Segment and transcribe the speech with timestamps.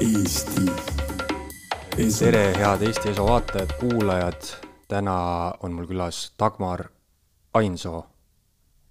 [0.00, 0.60] Eesti
[1.96, 2.18] Esu.
[2.18, 4.42] tere, head Eesti Esu vaatajad, kuulajad.
[4.88, 5.14] täna
[5.64, 6.82] on mul külas Dagmar
[7.56, 8.02] Ainsoo,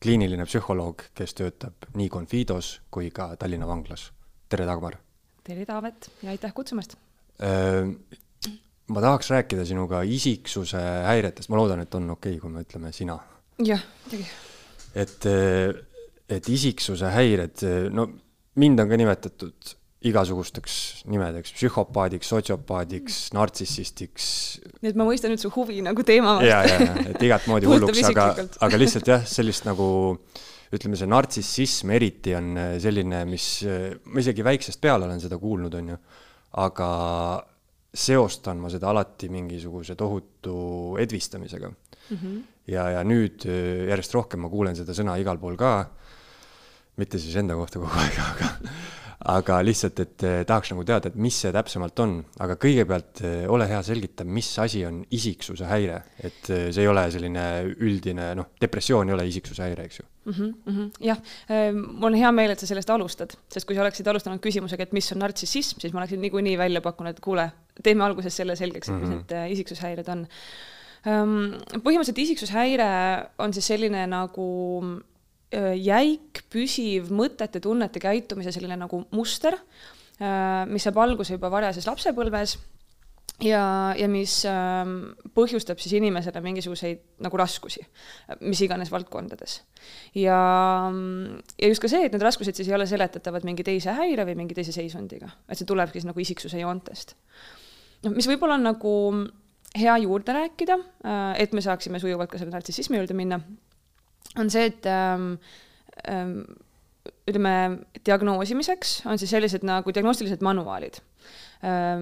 [0.02, 4.08] kliiniline psühholoog, kes töötab nii Confidos kui ka Tallinna vanglas.
[4.50, 4.98] tere, Dagmar.
[5.44, 6.98] tere, Taavet ja aitäh kutsumast.
[8.88, 12.92] ma tahaks rääkida sinuga isiksuse häiretest, ma loodan, et on okei okay,, kui me ütleme
[12.92, 13.20] sina.
[13.62, 14.28] jah, muidugi.
[14.96, 15.32] et,
[16.30, 18.10] et isiksuse häired, no
[18.56, 24.28] mind on ka nimetatud igasugusteks nimedeks, psühhopaadiks, sotsiopaadiks, nartsissistiks,
[24.82, 27.68] nii et ma mõistan nüüd su huvi nagu teema ja, ja, ja, et igat moodi
[27.72, 28.28] hulluks, aga
[28.68, 29.88] aga lihtsalt jah, sellist nagu
[30.76, 35.76] ütleme, see nartsissism eriti on äh, selline, mis, ma isegi väiksest peale olen seda kuulnud,
[35.80, 36.00] on ju,
[36.62, 36.90] aga
[37.96, 41.72] seostan ma seda alati mingisuguse tohutu edvistamisega.
[42.06, 42.18] Mm.
[42.18, 42.42] -hmm.
[42.70, 45.90] ja, ja nüüd äh, järjest rohkem ma kuulen seda sõna igal pool ka,
[47.02, 48.52] mitte siis enda kohta kogu aeg, aga
[49.32, 53.46] aga lihtsalt, et eh, tahaks nagu teada, et mis see täpsemalt on, aga kõigepealt eh,
[53.52, 58.28] ole hea, selgita, mis asi on isiksuse häire, et eh, see ei ole selline üldine,
[58.38, 60.06] noh, depressioon ei ole isiksuse häire, eks ju.
[60.26, 60.34] mm.
[60.34, 60.92] -hmm, mm -hmm.
[61.00, 61.18] jah,
[61.74, 64.94] mul on hea meel, et sa sellest alustad, sest kui sa oleksid alustanud küsimusega, et
[64.94, 67.50] mis on nartsissism, siis ma oleksin niikuinii välja pakkunud, et kuule,
[67.84, 69.18] teeme alguses selle selgeks, et mis Mhm.
[69.18, 70.28] need äh, isiksushäired on.
[71.06, 72.86] põhimõtteliselt isiksushäire
[73.38, 75.02] on siis selline nagu
[75.80, 79.58] jäik, püsiv mõtete, tunnete, käitumise selline nagu muster,
[80.72, 82.56] mis saab alguse juba varajases lapsepõlves
[83.44, 84.96] ja, ja mis ähm,
[85.36, 87.84] põhjustab siis inimesele mingisuguseid nagu raskusi,
[88.46, 89.58] mis iganes valdkondades.
[90.16, 90.40] ja,
[91.60, 94.38] ja just ka see, et need raskused siis ei ole seletatavad mingi teise häire või
[94.40, 97.16] mingi teise seisundiga, et see tulebki siis nagu isiksuse joontest.
[98.06, 98.96] noh, mis võib-olla on nagu
[99.76, 100.78] hea juurde rääkida,
[101.42, 103.42] et me saaksime sujuvalt ka selle nartsissismi juurde minna,
[104.40, 105.34] on see, et ähm,
[106.12, 106.40] ähm,
[107.26, 107.56] ütleme,
[108.06, 111.00] diagnoosimiseks on siis sellised nagu diagnostilised manuaalid,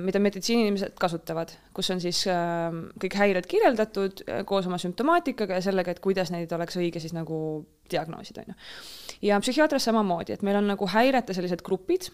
[0.03, 5.63] mida meditsiiniinimesed kasutavad, kus on siis äh, kõik häired kirjeldatud äh, koos oma sümptomaatikaga ja
[5.63, 7.37] sellega, et kuidas neid oleks õige siis nagu
[7.91, 8.57] diagnoosida, on ju.
[9.29, 12.09] ja psühhiaatrias samamoodi, et meil on nagu häirete sellised grupid,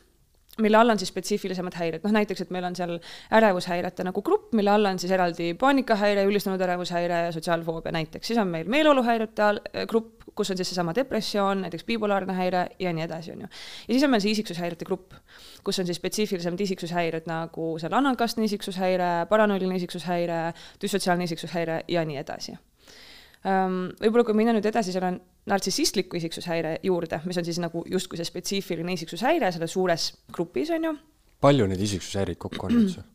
[0.59, 2.95] mille all on siis spetsiifilisemad häired, noh näiteks, et meil on seal
[3.35, 8.39] ärevushäirete nagu grupp, mille all on siis eraldi paanikahäire, ülistunud ärevushäire ja sotsiaalfoobia näiteks, siis
[8.39, 12.93] on meil meeleoluhäirete all äh, grupp, kus on siis seesama depressioon, näiteks bipolaarne häire ja
[12.93, 13.51] nii edasi, on ju.
[13.87, 15.13] ja siis on meil see isiksushäirete grupp,
[15.63, 20.41] kus on siis spetsiifilisemad isiksushäired nagu seal anakastne isiksushäire, paranoiline isiksushäire,
[20.81, 22.57] düssotsiaalne isiksushäire ja nii edasi.
[23.43, 25.13] Võib-olla kui minna nüüd edasi selle
[25.49, 30.89] nartsissistliku isiksushäire juurde, mis on siis nagu justkui see spetsiifiline isiksushäire selles suures grupis, on
[30.89, 30.93] ju
[31.43, 33.05] palju neid isiksushäireid kokku on üldse?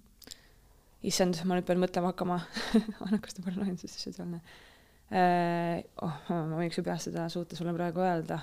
[1.11, 2.41] issand, ma nüüd pean mõtlema hakkama
[3.07, 4.41] annakaste paranoiansus sotsiaalne
[5.13, 5.85] äh,.
[6.01, 8.41] oh, ma võiks ju peast seda suuta sulle praegu öelda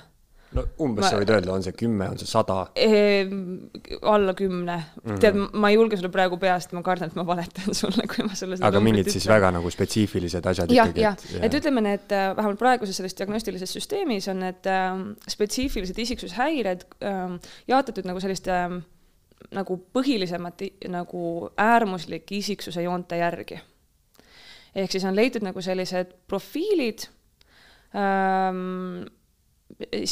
[0.58, 2.58] no umbes Ma- sa võid öelda, on see kümme, on see sada?
[2.76, 3.72] ehm,.
[4.02, 5.20] alla kümne mm, -hmm.
[5.24, 8.36] tead, ma ei julge sulle praegu peast, ma kardan, et ma valetan sulle, kui ma
[8.36, 9.36] sulle aga mingid siis ütlen.
[9.36, 13.78] väga nagu spetsiifilised asjad jah, ikkagi, jah, et ütleme need äh, vähemalt praeguses selles diagnostilises
[13.80, 17.38] süsteemis on need äh, spetsiifilised isiksushäired äh,
[17.68, 18.82] jaotatud nagu selliste äh,
[19.56, 23.60] nagu põhilisemate nagu äärmuslike isiksuse joonte järgi.
[24.76, 27.08] ehk siis on leitud nagu sellised profiilid
[27.96, 29.08] ähm,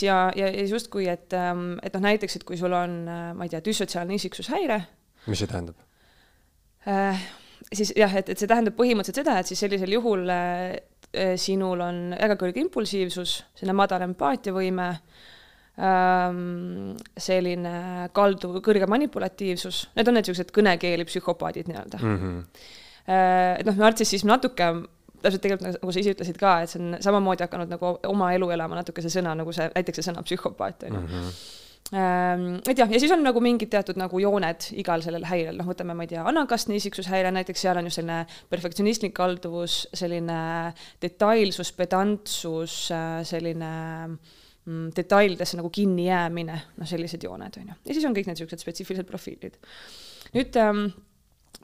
[0.02, 3.03] ja, ja, ja justkui, et ähm,, et noh, näiteks, et kui sul on,
[3.36, 4.81] ma ei tea, düssotsiaalne isiksushäire
[5.28, 5.80] mis see tähendab?
[6.88, 7.20] Äh,
[7.74, 10.80] siis jah, et, et see tähendab põhimõtteliselt seda, et siis sellisel juhul äh,
[11.12, 14.90] äh, sinul on väga kõrge impulsiivsus, selline madal empaatiavõime
[15.80, 17.74] ähm,, selline
[18.16, 22.46] kaldu, kõrge manipulatiivsus, need on need niisugused kõnekeeli psühhopaadid nii-öelda Mm -hmm.
[23.09, 24.66] Äh, et noh, nartsissism natuke,
[25.24, 28.34] täpselt tegelikult nagu- nagu sa ise ütlesid ka, et see on samamoodi hakanud nagu oma
[28.35, 31.24] elu elama natuke see sõna nagu see, näiteks see sõna psühhopaat on ju.
[31.90, 35.66] Ähm, et jah, ja siis on nagu mingid teatud nagu jooned igal sellel häirel, noh,
[35.72, 38.19] võtame, ma ei tea, anakastne isiksushäire näiteks, seal on just selline
[38.52, 40.38] perfektsionistlik kalduvus, selline
[41.02, 42.75] detailsus, pedantsus,
[43.31, 43.72] selline
[44.06, 47.79] mm, detailidesse nagu kinni jäämine, noh, sellised jooned on ju.
[47.90, 49.58] ja siis on kõik need niisugused spetsiifilised profiilid.
[50.38, 50.91] nüüd ähm,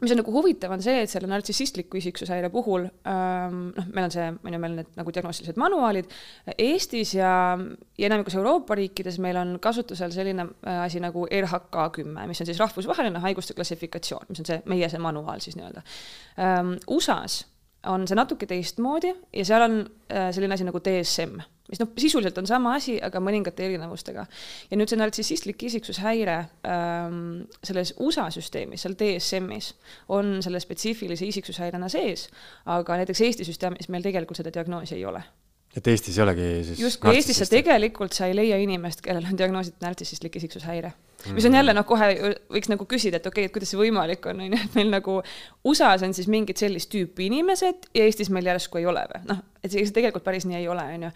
[0.01, 4.13] mis on nagu huvitav, on see, et selle nartsissistliku isiksushäire puhul ähm, noh, meil on
[4.13, 6.11] see, on ju, meil need nagu diagnostilised manuaalid,
[6.57, 7.31] Eestis ja,
[7.97, 12.51] ja enamikus Euroopa riikides meil on kasutusel selline äh, asi nagu RHK kümme, mis on
[12.51, 15.85] siis rahvusvaheline haiguste klassifikatsioon, mis on see meie see manuaal siis nii-öelda
[16.43, 16.75] ähm,.
[16.91, 17.45] USA-s
[17.87, 19.81] on see natuke teistmoodi ja seal on
[20.11, 21.39] äh, selline asi nagu DSM,
[21.69, 24.25] mis noh, sisuliselt on sama asi, aga mõningate erinevustega.
[24.69, 26.37] ja nüüd see nartsissistlik isiksushäire
[26.69, 29.73] ähm, selles USA süsteemis, seal DSM-is
[30.13, 32.27] on selle spetsiifilise isiksushäirena sees,
[32.65, 35.23] aga näiteks Eesti süsteemis meil tegelikult seda diagnoosi ei ole.
[35.75, 39.37] Et Eestis ei olegi siis justkui Eestis sa tegelikult, sa ei leia inimest, kellel on
[39.37, 40.93] diagnoositud nartsissistlik isiksushäire
[41.33, 42.07] mis on jälle noh, kohe
[42.53, 44.91] võiks nagu küsida, et okei okay,, et kuidas see võimalik on, on ju, et meil
[44.93, 45.17] nagu
[45.65, 49.41] USA-s on siis mingid sellist tüüpi inimesed ja Eestis meil järsku ei ole või, noh,
[49.63, 51.11] et see tegelikult päris nii ei ole, on ju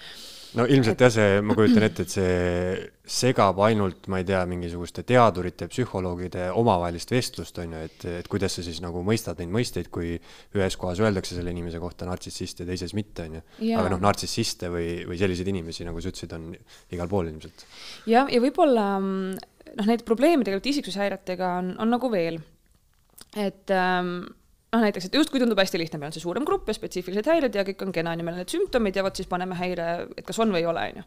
[0.57, 5.03] no ilmselt jah, see, ma kujutan ette, et see segab ainult, ma ei tea, mingisuguste
[5.07, 9.89] teadurite, psühholoogide omavahelist vestlust, on ju, et, et kuidas sa siis nagu mõistad neid mõisteid,
[9.93, 10.15] kui
[10.57, 13.43] ühes kohas öeldakse selle inimese kohta nartsissist ja teises mitte, on ju.
[13.77, 16.51] aga noh, nartsissiste või, või selliseid inimesi, nagu sa ütlesid, on
[16.95, 17.65] igal pool ilmselt.
[18.09, 22.41] jah, ja võib-olla noh, neid probleeme tegelikult isiksushäiretega on, on nagu veel.
[23.37, 24.21] et ähm,
[24.73, 27.55] noh, näiteks, et justkui tundub hästi lihtne, meil on see suurem grupp ja spetsiifilised häired
[27.57, 29.89] ja kõik on kena, on ju, meil on need sümptomid ja vot siis paneme häire,
[30.17, 31.05] et kas on või ei ole, on ju.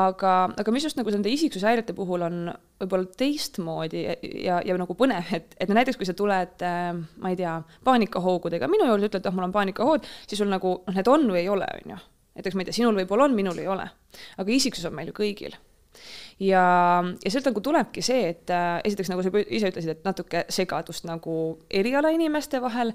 [0.00, 2.38] aga, aga mis just nagu nende isiksushäirete puhul on
[2.80, 4.04] võib-olla teistmoodi
[4.46, 8.70] ja, ja nagu põnev, et, et näiteks kui sa tuled, äh, ma ei tea, paanikahoogudega
[8.70, 11.42] minu juurde, ütled, et oh, mul on paanikahood, siis sul nagu noh, need on või
[11.44, 12.00] ei ole, on ju.
[12.40, 13.90] näiteks ma ei tea, sinul võib-olla on, minul ei ole.
[14.40, 15.58] aga isiksus on meil ju kõigil
[16.40, 16.64] ja,
[17.24, 21.06] ja sealt nagu tulebki see, et äh, esiteks nagu sa ise ütlesid, et natuke segadust
[21.08, 21.36] nagu
[21.80, 22.92] erialainimeste vahel,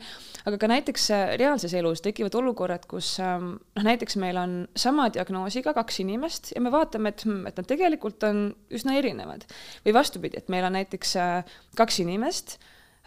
[0.49, 5.07] aga ka näiteks äh, reaalses elus tekivad olukorrad, kus ähm, noh, näiteks meil on sama
[5.13, 9.45] diagnoosiga kaks inimest ja me vaatame, et, hmm, et nad tegelikult on üsna erinevad.
[9.85, 12.57] või vastupidi, et meil on näiteks äh, kaks inimest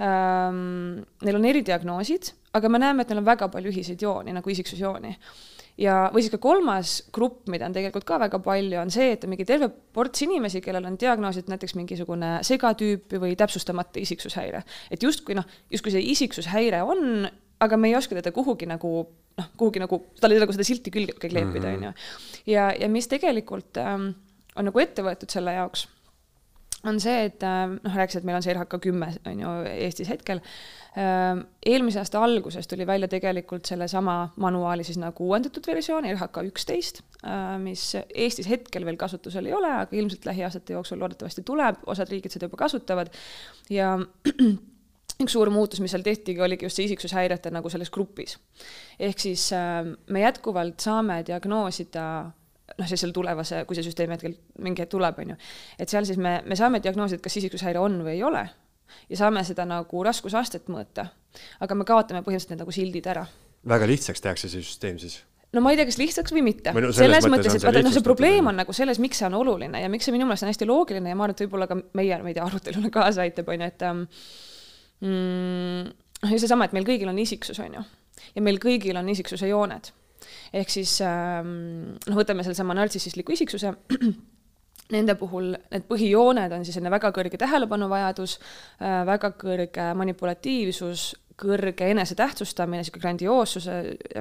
[0.05, 4.51] ähm,, neil on eridiagnoosid, aga me näeme, et neil on väga palju ühiseid jooni nagu
[4.53, 5.15] isiksusjooni
[5.79, 9.25] ja, või siis ka kolmas grupp, mida on tegelikult ka väga palju, on see, et
[9.25, 14.65] on mingi terve ports inimesi, kellel on diagnoositud näiteks mingisugune segatüüpi või täpsustamata isiksushäire.
[14.91, 17.29] et justkui noh, justkui see isiksushäire on,
[17.61, 18.93] aga me ei oska teda kuhugi nagu
[19.39, 21.93] noh, kuhugi nagu, tal ei ole nagu seda silti külge kleepida, on ju.
[22.55, 24.11] ja, ja mis tegelikult ähm,
[24.57, 25.87] on nagu ette võetud selle jaoks
[26.87, 30.11] on see, et äh, noh, rääkisid, et meil on see RHK kümme, on ju, Eestis
[30.13, 30.41] hetkel.
[30.99, 37.03] Äh, eelmise aasta alguses tuli välja tegelikult sellesama manuaali siis nagu uuendatud versioon, RHK üksteist,
[37.25, 42.11] äh, mis Eestis hetkel veel kasutusel ei ole, aga ilmselt lähiaastate jooksul loodetavasti tuleb, osad
[42.15, 43.13] riigid seda juba kasutavad
[43.75, 43.97] ja
[45.23, 48.39] üks suur muutus, mis seal tehtigi, oligi just see isiksushäirete nagu selles grupis.
[49.03, 49.51] ehk siis
[50.07, 52.05] me jätkuvalt saame diagnoosida
[52.79, 55.39] noh, siis seal tulevase, kui see süsteem hetkel mingi hetk tuleb, on ju,
[55.79, 58.47] et seal siis me, me saame diagnoosida, kas isiksushäire on või ei ole
[59.09, 61.09] ja saame seda nagu raskusastet mõõta.
[61.61, 63.27] aga me kaotame põhimõtteliselt need nagu sildid ära.
[63.69, 65.21] väga lihtsaks tehakse see süsteem siis?
[65.53, 66.73] no ma ei tea, kas lihtsaks või mitte.
[66.77, 69.81] No, selles mõttes, et vaata, noh, see probleem on nagu selles, miks see on oluline
[69.81, 72.19] ja miks see minu meelest on hästi loogiline ja ma arvan, et võib-olla ka meie,
[72.23, 74.03] ma ei tea, arutelule kaasa aitab, on ju, et ähm,
[75.05, 75.95] mm,
[76.25, 77.87] noh, seesama, et meil kõigil on isiksus, on ju.
[78.35, 79.93] ja meil kõigil on isiksuse jooned
[80.53, 83.75] ehk siis ähm, noh, võtame sellesama nartsissistliku isiksuse.
[84.95, 88.39] Nende puhul need põhijooned on siis selline väga kõrge tähelepanuvajadus,
[88.81, 93.69] äh, väga kõrge manipulatiivsus, kõrge enesetähtsustamine, niisugune grandioossus,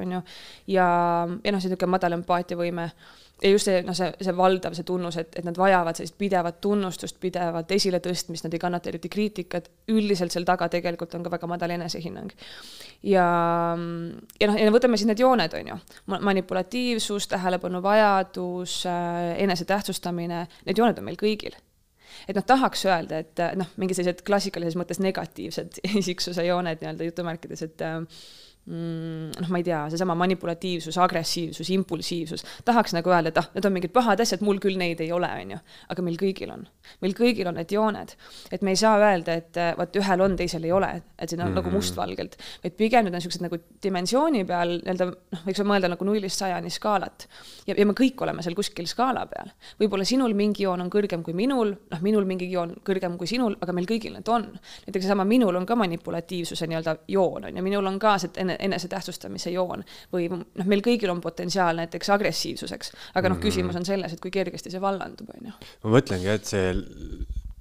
[0.01, 0.25] on ju,
[0.73, 0.89] ja,
[1.27, 2.91] ja noh, niisugune madal empaatiavõime
[3.41, 6.59] ja just see, noh, see, see valdav, see tunnus, et, et nad vajavad sellist pidevat
[6.63, 11.49] tunnustust, pidevat esiletõstmist, nad ei kannata eriti kriitikat, üldiselt seal taga tegelikult on ka väga
[11.49, 12.33] madal enesehinnang.
[13.05, 13.27] ja,
[14.41, 15.79] ja noh, ja võtame siis need jooned, on ju,
[16.17, 21.57] manipulatiivsus, tähelepanuvajadus, äh, enesetähtsustamine, need jooned on meil kõigil
[22.27, 27.65] et noh, tahaks öelda, et noh, mingid sellised klassikalises mõttes negatiivsed isiksuse jooned nii-öelda jutumärkides,
[27.67, 28.07] et Mm,
[28.67, 33.75] noh, ma ei tea, seesama manipulatiivsus, agressiivsus, impulsiivsus, tahaks nagu öelda, et ah, need on
[33.75, 35.59] mingid pahad asjad, mul küll neid ei ole, on ju.
[35.93, 36.65] aga meil kõigil on,
[37.03, 38.11] meil kõigil on need jooned,
[38.51, 41.41] et me ei saa öelda, et eh, vot ühel on, teisel ei ole, et siin
[41.41, 41.63] on mm -hmm.
[41.63, 46.05] nagu mustvalgelt, vaid pigem need on niisugused nagu dimensiooni peal nii-öelda noh, võiks mõelda nagu
[46.05, 47.27] nullist sajani skaalat.
[47.67, 49.51] ja, ja me kõik oleme seal kuskil skaala peal.
[49.79, 53.55] võib-olla sinul mingi joon on kõrgem kui minul, noh, minul mingi joon kõrgem kui sinul,
[53.61, 54.59] aga meil kõigil need on.
[54.87, 58.56] näiteks seesama minul on ka manipulatiivsuse nii-öelda joon, on ju, minul on ka see ene,
[58.63, 59.83] enesetähtsustamise joon
[60.13, 64.33] või noh, meil kõigil on potentsiaal näiteks agressiivsuseks, aga noh, küsimus on selles, et kui
[64.33, 65.57] kergesti see vallandub, on ju.
[65.85, 66.71] ma mõtlengi, et see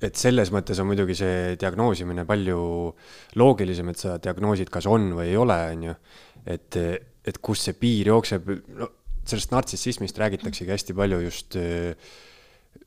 [0.06, 2.60] et selles mõttes on muidugi see diagnoosimine palju
[3.40, 5.96] loogilisem, et sa diagnoosid, kas on või ei ole, on ju.
[6.52, 6.80] et,
[7.26, 8.92] et kus see piir jookseb, no
[9.26, 11.96] sellest nartsissismist räägitaksegi hästi palju just äh,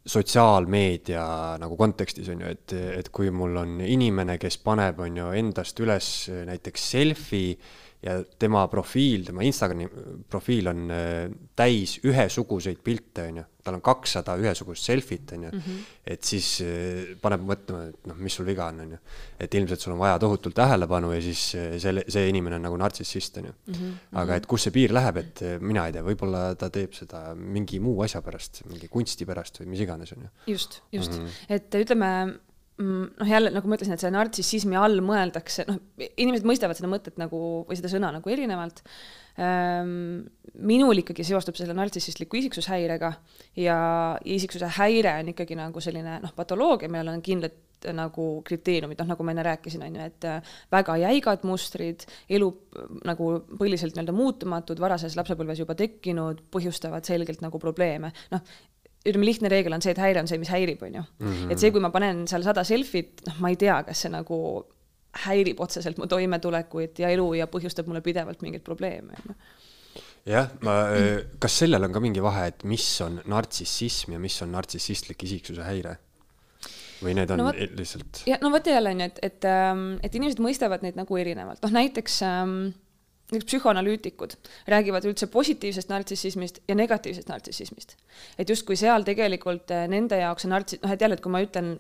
[0.05, 1.23] sotsiaalmeedia
[1.61, 5.79] nagu kontekstis on ju, et, et kui mul on inimene, kes paneb, on ju, endast
[5.83, 6.09] üles
[6.47, 7.57] näiteks selfie
[8.03, 9.87] ja tema profiil, tema Instagrami
[10.31, 11.25] profiil on äh,
[11.57, 13.45] täis ühesuguseid pilte, on ju.
[13.59, 15.49] tal on kakssada ühesugust selfit, on ju.
[15.51, 15.81] -hmm.
[16.07, 18.99] et siis äh, paneb mõtlema, et noh, mis sul viga on, on ju.
[19.39, 22.77] et ilmselt sul on vaja tohutult tähelepanu ja siis äh, selle, see inimene on nagu
[22.77, 23.53] nartsissist, on ju.
[23.67, 23.93] -hmm.
[24.23, 27.79] aga et kus see piir läheb, et mina ei tea, võib-olla ta teeb seda mingi
[27.79, 30.29] muu asja pärast, mingi kunsti pärast või mis iganes, on ju.
[30.53, 31.55] just, just mm, -hmm.
[31.55, 32.39] et ütleme
[32.79, 37.19] noh, jälle nagu ma ütlesin, et selle nartsissismi all mõeldakse, noh, inimesed mõistavad seda mõtet
[37.21, 38.83] nagu või seda sõna nagu erinevalt
[39.39, 40.27] ähm,.
[40.59, 43.13] minul ikkagi seostub selle nartsissistliku isiksushäirega
[43.61, 43.79] ja
[44.25, 47.57] isiksuse häire on ikkagi nagu selline noh, patoloogia, millel on kindlad
[47.95, 52.49] nagu kriteeriumid, noh nagu ma enne rääkisin, on ju, et äh, väga jäigad mustrid, elu
[53.07, 58.43] nagu põhiselt nii-öelda muutumatud, varases lapsepõlves juba tekkinud, põhjustavad selgelt nagu probleeme, noh,
[59.11, 61.05] ütleme, lihtne reegel on see, et häire on see, mis häirib, on ju.
[61.49, 64.39] et see, kui ma panen seal sada selfit, noh, ma ei tea, kas see nagu
[65.25, 69.39] häirib otseselt mu toimetulekut ja elu ja põhjustab mulle pidevalt mingeid probleeme, on ju
[70.29, 70.75] jah, ma,
[71.41, 75.65] kas sellel on ka mingi vahe, et mis on nartsissism ja mis on nartsissistlik isiksuse
[75.65, 75.97] häire?
[76.99, 78.23] või need on no, võt, lihtsalt?
[78.27, 81.61] ja no vot jälle on ju, et, et, ähm, et inimesed mõistavad neid nagu erinevalt,
[81.63, 82.57] noh näiteks ähm,
[83.29, 84.33] näiteks psühhoanalüütikud
[84.67, 87.95] räägivad üldse positiivsest nartsissismist ja negatiivsest nartsissismist.
[88.37, 91.43] et justkui seal tegelikult äh, nende jaoks on nartsi-, noh et jälle, et kui ma
[91.45, 91.77] ütlen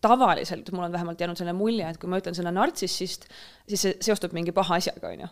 [0.00, 3.26] tavaliselt, mul on vähemalt jäänud selline mulje, et kui ma ütlen sõna nartsissist,
[3.68, 5.28] siis see seostub mingi paha asjaga, on ju.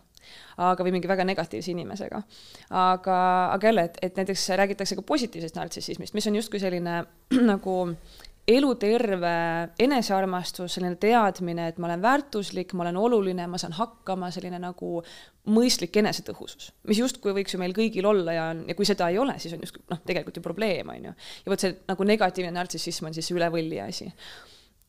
[0.60, 2.20] aga, või mingi väga negatiivse inimesega.
[2.70, 3.18] aga,
[3.54, 7.00] aga jälle, et, et näiteks räägitakse ka positiivsest nartsissismist, mis on justkui selline
[7.52, 7.78] nagu
[8.48, 9.32] eluterve
[9.84, 15.02] enesearmastus, selline teadmine, et ma olen väärtuslik, ma olen oluline, ma saan hakkama, selline nagu
[15.52, 19.36] mõistlik enesetõhusus, mis justkui võiks ju meil kõigil olla ja, ja kui seda ei ole,
[19.42, 21.16] siis on justkui noh, tegelikult ju probleem, on ju.
[21.44, 24.08] ja vot see nagu negatiivne nartsissism on siis üle võlli asi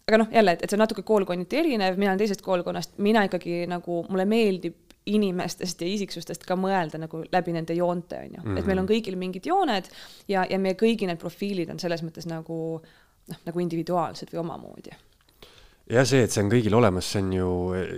[0.09, 3.25] aga noh, jälle, et, et see on natuke koolkonniti erinev, mina olen teisest koolkonnast, mina
[3.27, 8.41] ikkagi nagu, mulle meeldib inimestest ja isiksustest ka mõelda nagu läbi nende joonte, on ju.
[8.55, 8.89] et meil on mhm.
[8.93, 9.91] kõigil mingid jooned
[10.31, 12.79] ja, ja meie kõigi need profiilid on selles mõttes nagu
[13.29, 14.97] noh, nagu individuaalsed või omamoodi
[15.89, 17.49] ja see, et see on kõigil olemas, see on ju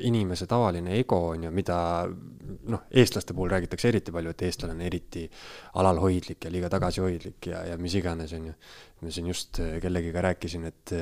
[0.07, 1.77] inimese tavaline ego, on ju, mida
[2.71, 5.25] noh, eestlaste puhul räägitakse eriti palju, et eestlane on eriti
[5.81, 8.57] alalhoidlik ja liiga tagasihoidlik ja, ja mis iganes, on ju.
[9.01, 10.93] ma siin just kellegiga rääkisin, et,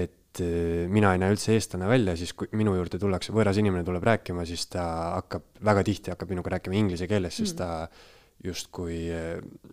[0.00, 0.42] et
[0.90, 4.46] mina ei näe üldse eestlane välja, siis kui minu juurde tullakse, võõras inimene tuleb rääkima,
[4.48, 4.86] siis ta
[5.18, 7.60] hakkab, väga tihti hakkab minuga rääkima inglise keeles, sest mm.
[7.60, 9.02] ta justkui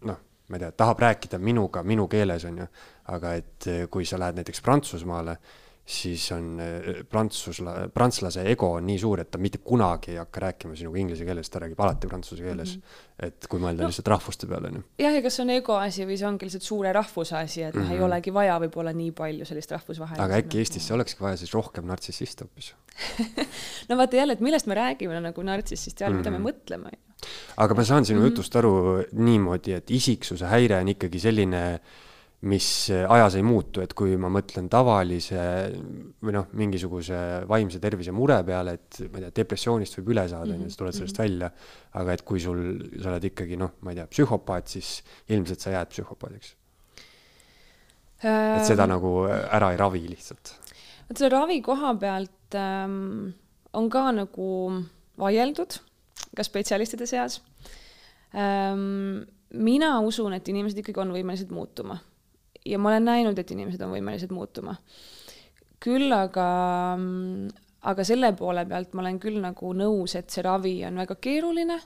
[0.09, 0.19] noh
[0.51, 2.69] ma ei tea, tahab rääkida minuga minu keeles, on ju,
[3.15, 5.37] aga et eh, kui sa lähed näiteks Prantsusmaale,
[5.91, 10.43] siis on eh, prantsusla, prantslase ego on nii suur, et ta mitte kunagi ei hakka
[10.45, 12.81] rääkima sinuga inglise keeles, ta räägib alati prantsuse keeles mm.
[12.81, 13.27] -hmm.
[13.27, 14.83] et kui mõelda no, lihtsalt rahvuste peale, on ju.
[15.03, 17.75] jah, ja kas see on ego asi või see ongi lihtsalt suure rahvuse asi, et
[17.75, 18.07] noh mm -hmm., ei mhm.
[18.07, 20.23] olegi vaja võib-olla nii palju sellist rahvusvahelist.
[20.25, 20.65] aga äkki nagu...
[20.65, 22.73] Eestisse olekski vaja siis rohkem nartsissiste hoopis
[23.89, 26.17] no vaata jälle, et millest me räägime nagu nartsissist ja mm -hmm.
[26.17, 26.47] mida me mhm.
[26.47, 26.91] mõtleme,
[27.57, 28.29] aga ma saan sinu mm -hmm.
[28.29, 31.79] jutust aru niimoodi, et isiksuse häire on ikkagi selline,
[32.41, 35.41] mis ajas ei muutu, et kui ma mõtlen tavalise
[36.25, 37.19] või noh, mingisuguse
[37.49, 40.81] vaimse tervise mure peale, et ma ei tea, depressioonist võib üle saada, on ju, sa
[40.81, 41.27] tuled sellest -hmm.
[41.27, 41.51] välja,
[42.01, 42.63] aga et kui sul,
[42.97, 46.55] sa oled ikkagi noh, ma ei tea, psühhopaat, siis ilmselt sa jääd psühhopaadiks
[48.25, 48.57] ähm....
[48.57, 50.55] et seda nagu ära ei ravi lihtsalt.
[51.09, 53.35] vot selle ravi koha pealt ähm,
[53.73, 54.81] on ka nagu
[55.17, 55.77] vaieldud
[56.35, 57.41] ka spetsialistide seas.
[58.33, 59.21] Ehm,
[59.53, 61.99] mina usun, et inimesed ikkagi on võimelised muutuma
[62.65, 64.75] ja ma olen näinud, et inimesed on võimelised muutuma.
[65.81, 66.47] küll aga,
[67.89, 71.79] aga selle poole pealt ma olen küll nagu nõus, et see ravi on väga keeruline,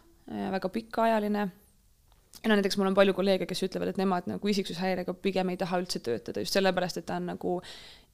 [0.51, 5.13] väga pikaajaline ja no näiteks mul on palju kolleege, kes ütlevad, et nemad nagu isiksushäirega
[5.23, 7.59] pigem ei taha üldse töötada just sellepärast, et ta on nagu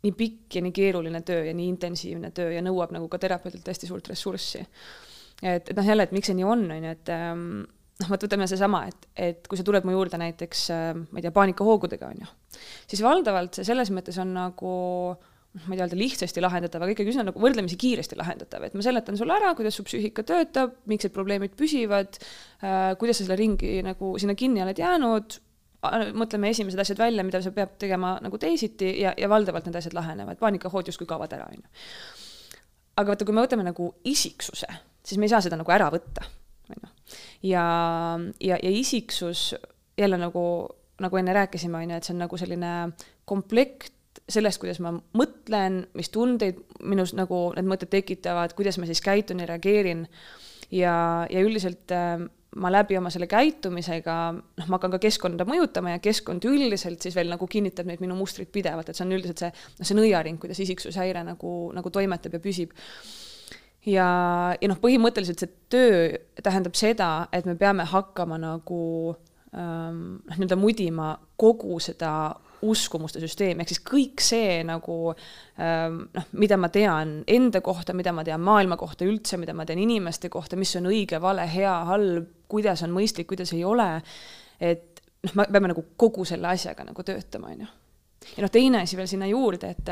[0.05, 3.67] nii pikk ja nii keeruline töö ja nii intensiivne töö ja nõuab nagu ka terapeudilt
[3.73, 4.61] hästi suurt ressurssi
[5.41, 7.45] et, et noh, jälle, et miks see nii on, on ju, et ähm,
[8.01, 11.25] noh, vot võtame seesama, et, et kui sa tuled mu juurde näiteks, äh, ma ei
[11.25, 12.31] tea, paanikahoogudega, on ju,
[12.91, 14.73] siis valdavalt see selles mõttes on nagu
[15.11, 18.75] noh, ma ei tea öelda lihtsasti lahendatav, aga ikkagi üsna nagu võrdlemisi kiiresti lahendatav, et
[18.77, 23.25] ma seletan sulle ära, kuidas su psüühika töötab, miks need probleemid püsivad äh,, kuidas sa
[23.27, 25.39] selle ringi nagu sinna kinni oled jäänud,
[26.13, 29.95] mõtleme esimesed asjad välja, mida sa pead tegema nagu teisiti ja, ja valdavalt need asjad
[29.97, 31.65] lahenevad, paanikahood justkui kaovad ära, on ju.
[33.01, 34.69] aga vaata, kui me võtame nagu isiksuse
[35.03, 36.25] siis me ei saa seda nagu ära võtta.
[37.43, 37.65] Ja,
[38.39, 39.55] ja, ja isiksus
[39.97, 40.43] jälle nagu,
[41.01, 42.75] nagu enne rääkisime, on ju, et see on nagu selline
[43.25, 43.93] komplekt
[44.31, 49.41] sellest, kuidas ma mõtlen, mis tundeid minus nagu need mõtted tekitavad, kuidas ma siis käitun
[49.43, 50.07] ja reageerin.
[50.71, 50.93] ja,
[51.29, 52.21] ja üldiselt äh,
[52.55, 57.15] ma läbi oma selle käitumisega, noh, ma hakkan ka keskkonda mõjutama ja keskkond üldiselt siis
[57.15, 60.39] veel nagu kinnitab neid minu mustreid pidevalt, et see on üldiselt see, noh, see nõiaring,
[60.41, 62.75] kuidas isiksushäire nagu, nagu toimetab ja püsib
[63.85, 64.07] ja,
[64.61, 66.05] ja noh, põhimõtteliselt see töö
[66.43, 68.81] tähendab seda, et me peame hakkama nagu
[69.55, 72.13] ähm, noh, nii-öelda mudima kogu seda
[72.61, 78.13] uskumuste süsteemi, ehk siis kõik see nagu ähm, noh, mida ma tean enda kohta, mida
[78.13, 81.73] ma tean maailma kohta üldse, mida ma tean inimeste kohta, mis on õige, vale, hea,
[81.89, 83.89] halb, kuidas on mõistlik, kuidas ei ole,
[84.61, 87.71] et noh, me peame nagu kogu selle asjaga nagu töötama, on ju
[88.35, 89.91] ja noh, teine asi veel sinna juurde, et,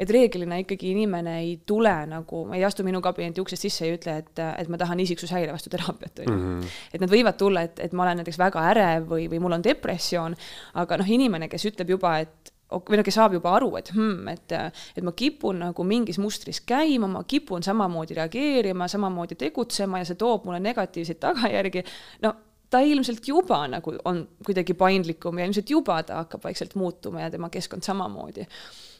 [0.00, 3.98] et reeglina ikkagi inimene ei tule nagu, ei astu minu kabineti uksest sisse ja ei
[3.98, 6.38] ütle, et, et ma tahan isiksushäire vastu teraapiat, on ju.
[6.38, 6.72] Mhm.
[6.92, 9.64] et nad võivad tulla, et, et ma olen näiteks väga ärev või, või mul on
[9.64, 10.36] depressioon,
[10.82, 14.28] aga noh, inimene, kes ütleb juba, et või noh, kes saab juba aru, et hmm,
[14.32, 14.54] et,
[14.96, 20.20] et ma kipun nagu mingis mustris käima, ma kipun samamoodi reageerima, samamoodi tegutsema ja see
[20.20, 21.84] toob mulle negatiivseid tagajärgi,
[22.24, 22.32] no
[22.72, 27.30] ta ilmselt juba nagu on kuidagi paindlikum ja ilmselt juba ta hakkab vaikselt muutuma ja
[27.32, 28.46] tema keskkond samamoodi.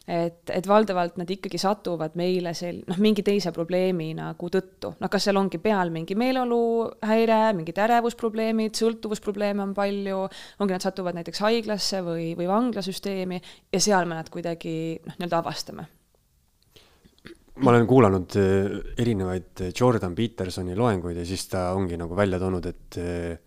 [0.02, 5.10] et, et valdavalt nad ikkagi satuvad meile sel-, noh, mingi teise probleemi nagu tõttu, noh,
[5.10, 10.24] kas seal ongi peal mingi meeleoluhäire, mingid ärevusprobleemid, sõltuvusprobleeme on palju,
[10.58, 13.38] ongi nad satuvad näiteks haiglasse või, või vanglasüsteemi
[13.70, 14.74] ja seal me nad kuidagi
[15.06, 15.86] noh, nii-öelda avastame
[17.62, 22.66] ma olen kuulanud eh, erinevaid Jordan Petersoni loenguid ja siis ta ongi nagu välja toonud,
[22.66, 23.38] et eh,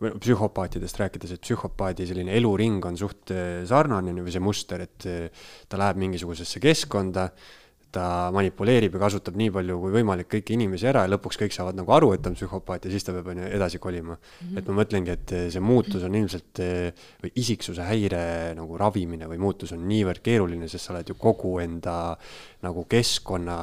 [0.00, 5.48] psühhopaatidest rääkides, et psühhopaadi selline eluring on suht eh, sarnane või see muster, et eh,
[5.68, 7.28] ta läheb mingisugusesse keskkonda
[7.94, 8.04] ta
[8.34, 11.90] manipuleerib ja kasutab nii palju kui võimalik kõiki inimesi ära ja lõpuks kõik saavad nagu
[11.94, 14.20] aru, et ta on psühhopaat ja siis ta peab, edasi kolima mm.
[14.20, 14.58] -hmm.
[14.58, 16.62] et ma mõtlengi, et see muutus on ilmselt
[17.24, 18.22] või isiksuse häire
[18.58, 21.96] nagu ravimine või muutus on niivõrd keeruline, sest sa oled ju kogu enda
[22.62, 23.56] nagu keskkonna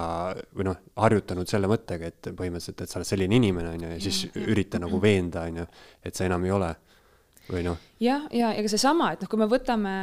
[0.56, 4.02] või noh, harjutanud selle mõttega, et põhimõtteliselt, et sa oled selline inimene, on ju, ja
[4.02, 5.68] siis ja, ürita nagu veenda, on ju,
[6.04, 6.76] et sa enam ei ole.
[7.48, 7.78] või noh.
[8.04, 9.94] jah, ja, ja ega seesama, et noh, kui me võtame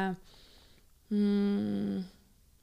[1.12, 1.99] mm,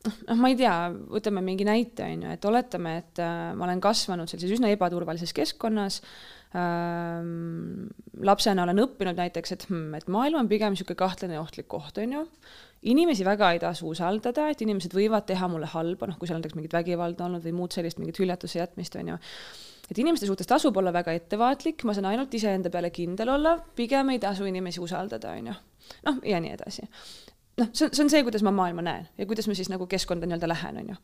[0.08, 0.76] noh, ma ei tea,
[1.12, 5.34] võtame mingi näite, on ju, et oletame, et äh, ma olen kasvanud sellises üsna ebaturvalises
[5.38, 6.02] keskkonnas
[6.58, 7.88] ähm,.
[8.28, 12.02] lapsena olen õppinud näiteks, et hmm,, et maailm on pigem niisugune kahtlane ja ohtlik koht,
[12.02, 12.26] on ju.
[12.92, 16.44] inimesi väga ei tasu usaldada, et inimesed võivad teha mulle halba, noh, kui seal on
[16.44, 19.20] näiteks mingit vägivalda olnud või muud sellist, mingit hüljatuse jätmist, on ju
[19.92, 24.14] et inimeste suhtes tasub olla väga ettevaatlik, ma saan ainult iseenda peale kindel olla, pigem
[24.14, 25.56] ei tasu inimesi usaldada, on ju.
[26.08, 26.88] noh, ja nii edasi
[27.62, 29.88] noh, see on, see on see, kuidas ma maailma näen ja kuidas ma siis nagu
[29.90, 31.02] keskkonda nii-öelda lähen, on ju.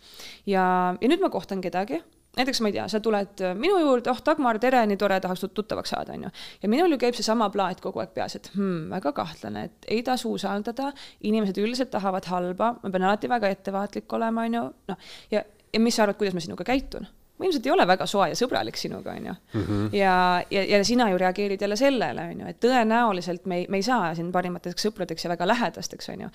[0.53, 0.63] ja,
[1.01, 1.99] ja nüüd ma kohtan kedagi,
[2.37, 5.93] näiteks ma ei tea, sa tuled minu juurde, oh Dagmar, tere, nii tore, tahaks tuttavaks
[5.95, 6.33] saada, on ju.
[6.63, 10.03] ja minul ju käib seesama plaat kogu aeg peas, et hmm, väga kahtlane, et ei
[10.05, 10.91] tasu usaldada,
[11.27, 15.83] inimesed üldiselt tahavad halba, ma pean alati väga ettevaatlik olema, on ju, noh, ja, ja
[15.83, 17.09] mis sa arvad, kuidas ma sinuga käitun?
[17.38, 19.36] Ma ilmselt ei ole väga soe ja sõbralik sinuga, on ju.
[19.60, 19.84] Mhm.
[19.95, 20.15] ja,
[20.52, 23.86] ja, ja sina ju reageerid jälle sellele, on ju, et tõenäoliselt me ei, me ei
[23.86, 26.32] saa siin parimateks sõpradeks ja väga lähedasteks, on ju.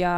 [0.00, 0.14] ja,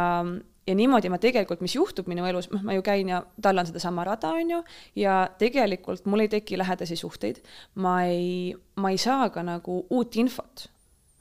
[0.67, 4.05] ja niimoodi ma tegelikult, mis juhtub minu elus, noh, ma ju käin ja tallan sedasama
[4.07, 4.63] rada, on ju,
[4.95, 7.41] ja tegelikult mul ei teki lähedasi suhteid,
[7.75, 10.69] ma ei, ma ei saa ka nagu uut infot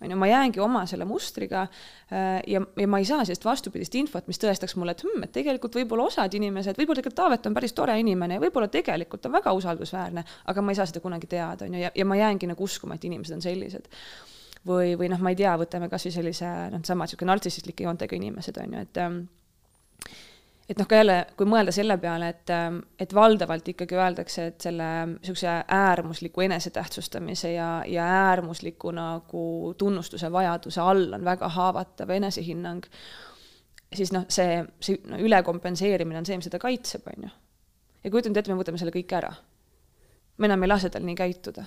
[0.01, 3.95] on ju, ma jäängi oma selle mustriga äh, ja, ja ma ei saa sellist vastupidist
[3.97, 7.57] infot, mis tõestaks mulle, et hmm, et tegelikult võib-olla osad inimesed, võib-olla tegelikult Taavet on
[7.57, 11.31] päris tore inimene ja võib-olla tegelikult on väga usaldusväärne, aga ma ei saa seda kunagi
[11.33, 13.89] teada, on ju, ja, ja ma jäängi nagu uskuma, et inimesed on sellised.
[14.67, 18.17] või, või noh, ma ei tea, võtame kas või sellise noh, sama niisugune nartsissistlike joontega
[18.17, 19.21] inimesed, on ju, et ähm,
[20.69, 22.53] et noh, ka jälle, kui mõelda selle peale, et,
[22.99, 30.83] et valdavalt ikkagi öeldakse, et selle niisuguse äärmusliku enesetähtsustamise ja, ja äärmusliku nagu tunnustuse vajaduse
[30.83, 32.87] all on väga haavatav enesehinnang,
[33.95, 37.35] siis noh, see, see no, ülekompenseerimine on see, mis seda kaitseb, on ju.
[38.05, 39.35] ja kujuta nüüd ette, me võtame selle kõik ära.
[40.39, 41.67] me enam ei lase tal nii käituda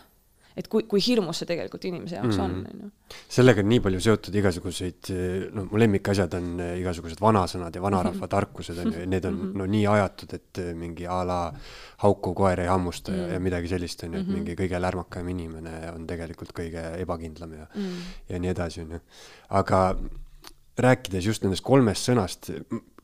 [0.59, 2.43] et kui, kui hirmus see tegelikult inimese jaoks mm.
[2.43, 3.17] on, on ju.
[3.37, 5.11] sellega on nii palju seotud igasuguseid,
[5.55, 8.33] noh, mu lemmikasjad on igasugused vanasõnad ja vanarahva mm -hmm.
[8.35, 9.57] tarkused on ju, need on mm -hmm.
[9.61, 11.39] no nii ajatud, et mingi a la
[12.03, 13.33] haukuv koer ei hammusta mm -hmm.
[13.33, 14.33] ja midagi sellist on ju, et -hmm.
[14.33, 18.17] mingi kõige lärmakam inimene on tegelikult kõige ebakindlam ja mm, -hmm.
[18.29, 18.99] ja nii edasi, on ju.
[19.49, 19.95] aga
[20.83, 22.49] rääkides just nendest kolmest sõnast,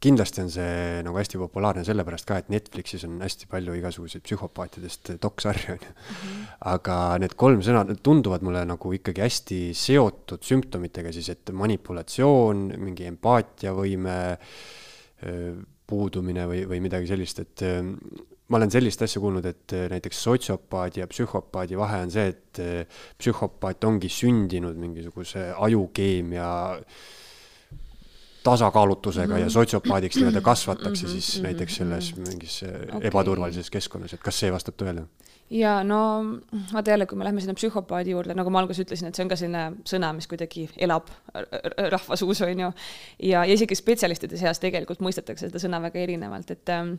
[0.04, 5.16] kindlasti on see nagu hästi populaarne sellepärast ka, et Netflixis on hästi palju igasuguseid psühhopaatidest
[5.24, 5.96] doksarju, on ju.
[5.96, 6.46] Mhm.
[6.74, 13.10] aga need kolm sõna, tunduvad mulle nagu ikkagi hästi seotud sümptomitega siis, et manipulatsioon, mingi
[13.12, 14.20] empaatiavõime
[15.86, 17.64] puudumine või, või midagi sellist, et
[18.50, 22.62] ma olen sellist asja kuulnud, et näiteks sotsiopaadi ja psühhopaadi vahe on see, et
[23.18, 26.50] psühhopaat ongi sündinud mingisuguse ajukeemia
[28.46, 29.44] tasakaalutusega mm -hmm.
[29.44, 31.20] ja sotsiopaadiks nii-öelda kasvatakse mm -hmm.
[31.20, 31.44] siis -hmm.
[31.44, 33.08] näiteks selles mingis okay.
[33.10, 35.08] ebaturvalises keskkonnas, et kas see vastab tõele?
[35.50, 36.00] ja no
[36.74, 39.30] vaata jälle, kui me läheme sinna psühhopaadi juurde, nagu ma alguses ütlesin, et see on
[39.30, 41.12] ka selline sõna, mis kuidagi elab
[41.96, 42.72] rahva suus, on ju.
[43.20, 46.96] ja, ja isegi spetsialistide seas tegelikult mõistetakse seda sõna väga erinevalt, et ähm,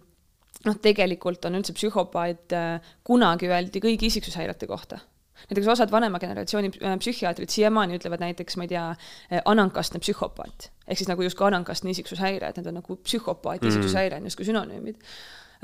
[0.67, 5.03] noh, tegelikult on üldse psühhopaat, äh, kunagi öeldi kõigi isiksushäirete kohta
[5.51, 10.71] näiteks osad vanema generatsiooni äh, psühhiaatrid siiamaani ütlevad näiteks, ma ei tea, äh, anankastne psühhopaat.
[10.87, 13.75] ehk siis nagu justkui anankastne isiksushäire, et need on nagu psühhopaati mm.
[13.75, 14.97] isiksushäire on justkui sünonüümid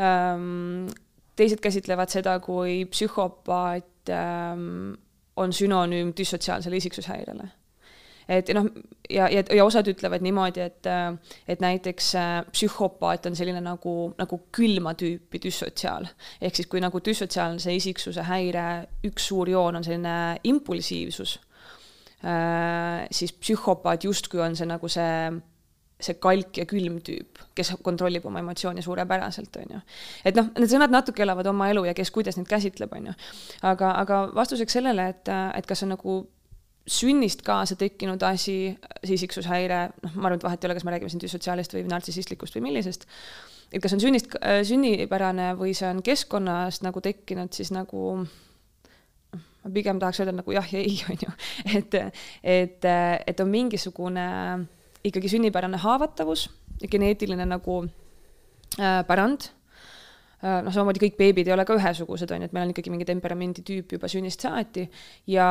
[0.00, 0.90] ähm,.
[1.36, 4.94] teised käsitlevad seda kui psühhopaat ähm,
[5.36, 7.48] on sünonüüm düssotsiaalsele isiksushäirele
[8.28, 8.66] et noh,
[9.10, 10.88] ja, ja, ja osad ütlevad niimoodi, et,
[11.48, 16.08] et näiteks äh, psühhopaat on selline nagu, nagu külma tüüpi düssotsiaal.
[16.40, 18.66] ehk siis, kui nagu düssotsiaalse isiksuse häire
[19.08, 21.38] üks suur joon on selline impulsiivsus,
[22.24, 25.32] äh, siis psühhopaat justkui on see nagu see
[26.02, 29.80] see kalk ja külm tüüp, kes kontrollib oma emotsioone suurepäraselt, on ju.
[30.26, 33.16] et noh, need sõnad natuke elavad oma elu ja kes kuidas neid käsitleb, on ju.
[33.70, 36.16] aga, aga vastuseks sellele, et, et kas on nagu
[36.88, 38.56] sünnist kaasa tekkinud asi,
[39.04, 41.84] see isiksushäire, noh, ma arvan, et vahet ei ole, kas me räägime siin düssotsiaalist või
[41.90, 43.06] nartsissistlikust või millisest,
[43.70, 44.34] et kas on sünnist,
[44.68, 48.16] sünnipärane või see on keskkonnast nagu tekkinud, siis nagu
[49.62, 51.32] ma pigem tahaks öelda nagu jah ja ei, on ju.
[51.78, 51.98] et,
[52.42, 52.90] et,
[53.26, 54.26] et on mingisugune
[55.06, 56.48] ikkagi sünnipärane haavatavus
[56.90, 59.48] geneetiline nagu äh, pärand
[60.42, 62.92] äh,, noh, samamoodi kõik beebid ei ole ka ühesugused, on ju, et meil on ikkagi
[62.92, 64.88] mingi temperamendi tüüp juba sünnist saati
[65.30, 65.46] ja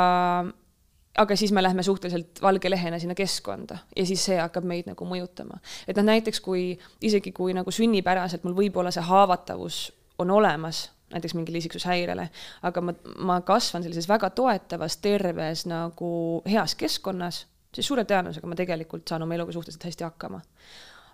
[1.18, 5.06] aga siis me lähme suhteliselt valge lehena sinna keskkonda ja siis see hakkab meid nagu
[5.06, 5.60] mõjutama.
[5.88, 11.34] et noh, näiteks kui isegi kui nagu sünnipäraselt mul võib-olla see haavatavus on olemas, näiteks
[11.36, 12.30] mingile isiksushäirele,
[12.64, 16.12] aga ma, ma kasvan sellises väga toetavas, terves nagu
[16.48, 17.46] heas keskkonnas,
[17.76, 20.42] siis suure tõenäosusega ma tegelikult saan oma eluga suhteliselt hästi hakkama.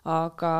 [0.05, 0.53] aga,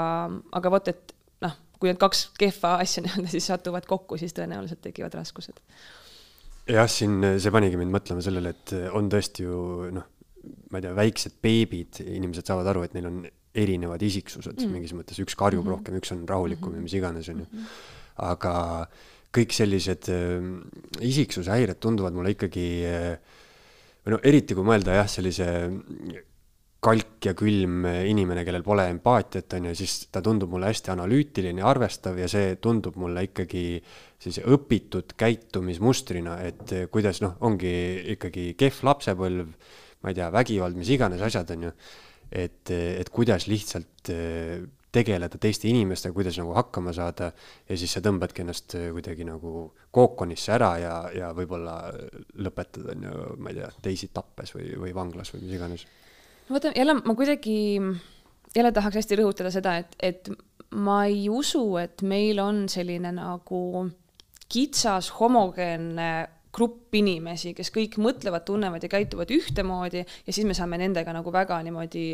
[0.51, 1.13] aga vot, et
[1.45, 5.61] noh, kui need kaks kehva asja nii-öelda siis satuvad kokku, siis tõenäoliselt tekivad raskused
[6.67, 10.07] jah, siin see panigi mind mõtlema sellele, et on tõesti ju noh,
[10.71, 13.19] ma ei tea, väiksed beebid, inimesed saavad aru, et neil on
[13.57, 14.73] erinevad isiksused mm.
[14.73, 15.77] mingis mõttes, üks karjub mm -hmm.
[15.77, 17.47] rohkem, üks on rahulikum ja mis iganes, on ju.
[17.51, 17.69] Mhm.
[18.17, 18.53] aga
[19.37, 20.45] kõik sellised äh,
[21.05, 23.17] isiksushäired tunduvad mulle ikkagi äh,
[24.05, 25.47] või no eriti kui mõelda jah, sellise
[26.83, 31.63] kalk ja külm inimene, kellel pole empaatiat, on ju, siis ta tundub mulle hästi analüütiline
[31.63, 33.63] ja arvestav ja see tundub mulle ikkagi
[34.21, 37.73] sellise õpitud käitumismustrina, et kuidas noh, ongi
[38.13, 39.51] ikkagi kehv lapsepõlv,
[40.03, 41.75] ma ei tea, vägivald, mis iganes asjad, on ju,
[42.45, 44.13] et, et kuidas lihtsalt
[44.97, 47.31] tegeleda teiste inimestega, kuidas nagu hakkama saada
[47.67, 51.79] ja siis sa tõmbadki ennast kuidagi nagu kookonisse ära ja, ja võib-olla
[52.37, 55.87] lõpetad, on ju, ma ei tea, teisi tappes või, või vanglas või mis iganes
[56.49, 57.57] vaata, jälle ma kuidagi,
[58.55, 60.31] jälle tahaks hästi rõhutada seda, et, et
[60.75, 63.61] ma ei usu, et meil on selline nagu
[64.51, 66.11] kitsas homogeenne
[66.57, 71.33] grupp inimesi, kes kõik mõtlevad, tunnevad ja käituvad ühtemoodi ja siis me saame nendega nagu
[71.33, 72.07] väga niimoodi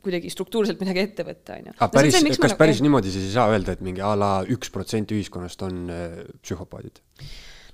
[0.00, 1.74] kuidagi struktuurselt midagi ette võtta, on ju.
[1.76, 2.58] aga päris, kas nagu...
[2.62, 6.22] päris niimoodi siis ei saa öelda, et mingi a la üks protsent ühiskonnast on äh,
[6.40, 7.02] psühhopaadid?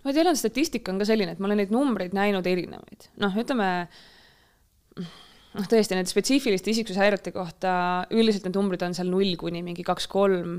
[0.02, 3.38] ma ei tea, statistika on ka selline, et ma olen neid numbreid näinud erinevaid, noh,
[3.38, 3.70] ütleme
[5.56, 7.70] noh, tõesti need spetsiifiliste isiksushäirete kohta
[8.14, 10.58] üldiselt need numbrid on seal null kuni mingi kaks-kolm.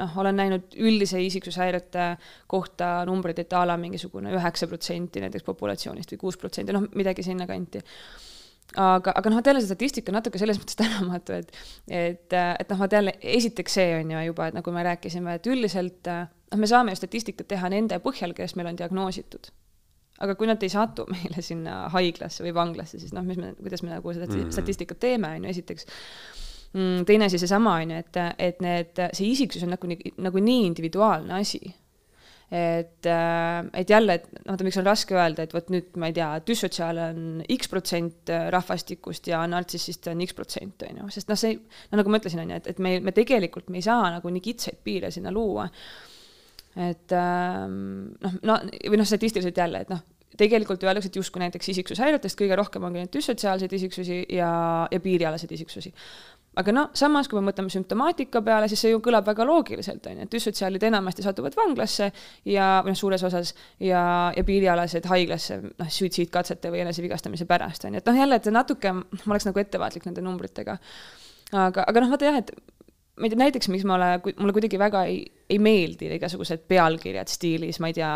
[0.00, 2.10] noh, olen näinud üldise isiksushäirete
[2.50, 7.24] kohta numbreid, et a la mingisugune üheksa protsenti näiteks populatsioonist või kuus protsenti, noh, midagi
[7.26, 7.82] sinnakanti
[8.80, 12.80] aga, aga noh, jälle see statistika on natuke selles mõttes tänamatu, et, et, et noh,
[12.84, 16.70] vaat jälle esiteks see on ju juba, et nagu me rääkisime, et üldiselt noh, me
[16.70, 19.52] saame ju statistikat teha nende põhjal, kes meil on diagnoositud
[20.22, 23.84] aga kui nad ei satu meile sinna haiglasse või vanglasse, siis noh, mis me, kuidas
[23.84, 24.56] me nagu seda mm -hmm.
[24.56, 25.88] statistikat teeme, on ju, esiteks
[26.72, 27.06] mm,.
[27.08, 30.66] teine asi seesama, on ju, et, et need, see isiksus on nagu nii, nagu nii
[30.66, 31.74] individuaalne asi.
[32.54, 36.12] et, äh, et jälle, et noh, miks on raske öelda, et vot nüüd ma ei
[36.14, 41.40] tea, düssotsiaal on X protsent rahvastikust ja nartsissist on X protsent, on ju, sest noh,
[41.40, 41.56] see,
[41.90, 44.30] no nagu ma ütlesin, on ju, et, et me, me tegelikult, me ei saa nagu
[44.30, 45.66] nii kitsaid piire sinna luua
[46.76, 48.58] et ähm, noh, no
[48.90, 50.02] või noh, statistiliselt jälle, et noh,
[50.38, 54.50] tegelikult öeldakse, et justkui näiteks isiksushäiretest kõige rohkem ongi neid düssotsiaalseid isiksusi ja,
[54.90, 55.92] ja piirialaseid isiksusi.
[56.58, 60.20] aga noh, samas kui me mõtleme sümptomaatika peale, siis see ju kõlab väga loogiliselt, on
[60.20, 62.10] ju, et düssotsiaalid enamasti satuvad vanglasse
[62.50, 64.04] ja, või noh, suures osas ja,
[64.36, 68.94] ja piirialased haiglasse noh, suitsiidkatsete või enesevigastamise pärast, on ju, et noh, jälle, et natuke
[68.94, 70.78] ma oleks nagu ettevaatlik nende numbritega.
[71.52, 72.54] aga, aga noh, vaata jah, et
[73.14, 77.30] ma ei tea, näiteks miks ma ole, mulle kuidagi väga ei, ei meeldi igasugused pealkirjad
[77.30, 78.14] stiilis, ma ei tea,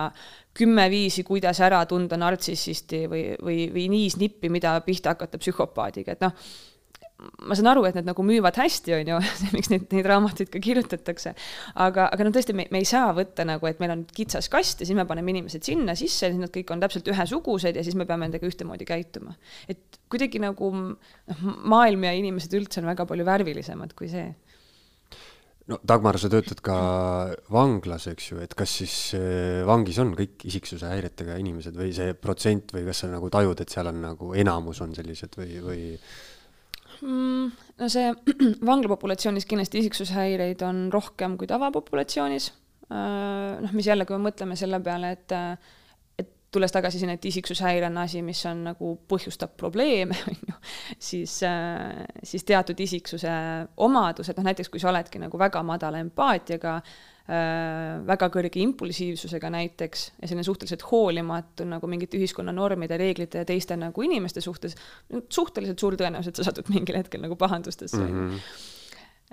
[0.59, 6.27] kümme viisi, kuidas ära tunda nartsissisti või, või, või niis-nippi, mida pihta hakata psühhopaadiga, et
[6.27, 6.35] noh,
[7.47, 9.21] ma saan aru, et need nagu müüvad hästi, on ju,
[9.57, 11.35] miks neid, neid raamatuid ka kirjutatakse.
[11.87, 14.83] aga, aga no tõesti, me, me ei saa võtta nagu, et meil on kitsas kast
[14.83, 17.99] ja siis me paneme inimesed sinna sisse siis nad kõik on täpselt ühesugused ja siis
[17.99, 19.35] me peame nendega ühtemoodi käituma.
[19.71, 24.27] et kuidagi nagu noh, maailm ja inimesed üldse on väga palju värvilisemad kui see
[25.69, 26.79] no Dagmar, sa töötad ka
[27.53, 32.15] vanglas, eks ju, et kas siis äh, vangis on kõik isiksuse häiretega inimesed või see
[32.19, 35.83] protsent või kas sa nagu tajud, et seal on nagu enamus on sellised või, või?
[37.05, 38.13] Mm, no see
[38.71, 42.53] vanglapopulatsioonis kindlasti isiksushäireid on rohkem kui tavapopulatsioonis.
[42.89, 45.77] Äh, noh, mis jälle, kui me mõtleme selle peale, et, et
[46.53, 50.57] tulles tagasi sinna, et isiksushäire on asi, mis on nagu põhjustab probleeme, on ju,
[51.11, 53.33] siis, äh, siis teatud isiksuse
[53.85, 56.79] omadused, noh näiteks kui sa oledki nagu väga madala empaatiaga,
[57.29, 63.49] äh, väga kõrge impulsiivsusega näiteks ja selline suhteliselt hoolimatu nagu mingite ühiskonna normide, reeglite ja
[63.49, 64.79] teiste nagu inimeste suhtes,
[65.29, 68.17] suhteliselt suur tõenäosus, et sa satud mingil hetkel nagu pahandustesse mm.
[68.17, 68.41] -hmm.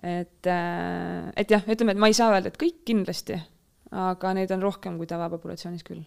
[0.04, 3.39] et, äh, et jah, ütleme, et ma ei saa öelda, et kõik kindlasti,
[3.95, 6.04] aga neid on rohkem kui tavapopulatsioonis küll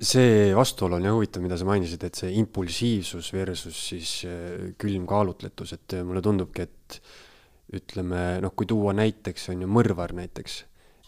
[0.00, 5.04] see vastuolu on jah huvitav, mida sa mainisid, et see impulsiivsus versus siis äh, külm
[5.08, 7.00] kaalutletus, et äh, mulle tundubki, et
[7.76, 10.56] ütleme noh, kui tuua näiteks on ju mõrvar näiteks,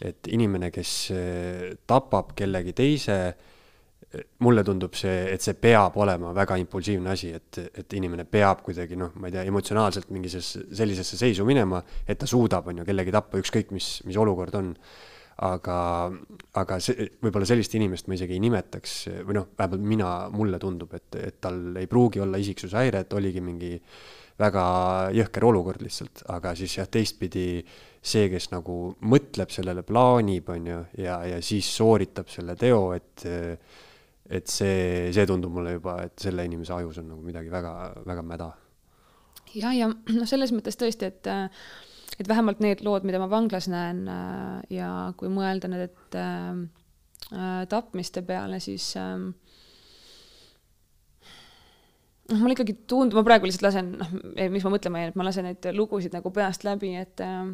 [0.05, 3.17] et inimene, kes äh, tapab kellegi teise,
[4.45, 8.97] mulle tundub see, et see peab olema väga impulsiivne asi, et, et inimene peab kuidagi
[8.99, 13.15] noh, ma ei tea, emotsionaalselt mingisesse sellisesse seisu minema, et ta suudab, on ju, kellegi
[13.15, 14.69] tappa, ükskõik mis, mis olukord on
[15.41, 15.77] aga,
[16.61, 20.93] aga see, võib-olla sellist inimest ma isegi ei nimetaks või noh, vähemalt mina, mulle tundub,
[20.97, 23.73] et, et tal ei pruugi olla isiksushäire, et oligi mingi
[24.39, 24.65] väga
[25.13, 27.63] jõhker olukord lihtsalt, aga siis jah, teistpidi
[28.03, 28.77] see, kes nagu
[29.09, 33.25] mõtleb sellele, plaanib, on ju, ja, ja siis sooritab selle teo, et
[34.33, 37.73] et see, see tundub mulle juba, et selle inimese ajus on nagu midagi väga,
[38.07, 38.51] väga mäda.
[39.53, 41.65] ja, ja noh, selles mõttes tõesti, et äh,
[42.19, 46.51] et vähemalt need lood, mida ma vanglas näen äh, ja kui mõelda nüüd äh,
[47.33, 49.17] äh, tapmiste peale, siis äh,
[52.29, 54.15] noh, mulle ikkagi tundub, ma praegu lihtsalt lasen, noh,
[54.53, 57.53] miks ma mõtlema jäin, et ma lasen neid lugusid nagu peast läbi, et äh,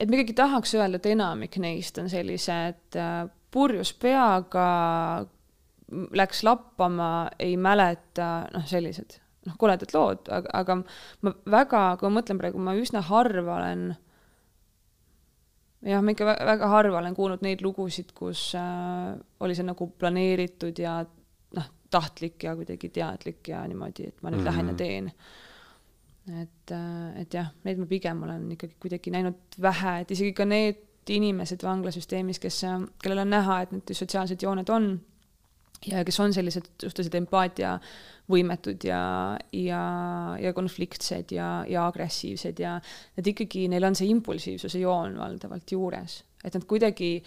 [0.00, 4.68] et ma ikkagi tahaks öelda, et enamik neist on sellised äh, purjus peaga,
[6.16, 10.78] läks lappama, ei mäleta, noh, sellised noh, koledad lood, aga, aga
[11.26, 13.84] ma väga, kui ma mõtlen praegu, ma üsna harva olen,
[15.88, 20.82] jah, ma ikka väga harva olen kuulnud neid lugusid, kus äh, oli see nagu planeeritud
[20.82, 21.00] ja
[21.58, 24.50] noh, tahtlik ja kuidagi teadlik ja niimoodi, et ma nüüd mm -hmm.
[24.50, 24.76] lähen ja mhm.
[24.76, 25.12] teen.
[26.42, 30.44] et, äh, et jah, neid ma pigem olen ikkagi kuidagi näinud vähe, et isegi ka
[30.44, 32.60] need inimesed vanglasüsteemis, kes,
[33.02, 35.00] kellel on näha, et need sotsiaalsed jooned on
[35.86, 37.14] ja kes on sellised suhteliselt
[38.32, 39.82] empaatiavõimetud ja, ja,
[40.40, 46.22] ja konfliktsed ja, ja agressiivsed ja nad ikkagi, neil on see impulsiivsuse joon valdavalt juures,
[46.44, 47.22] et nad kuidagi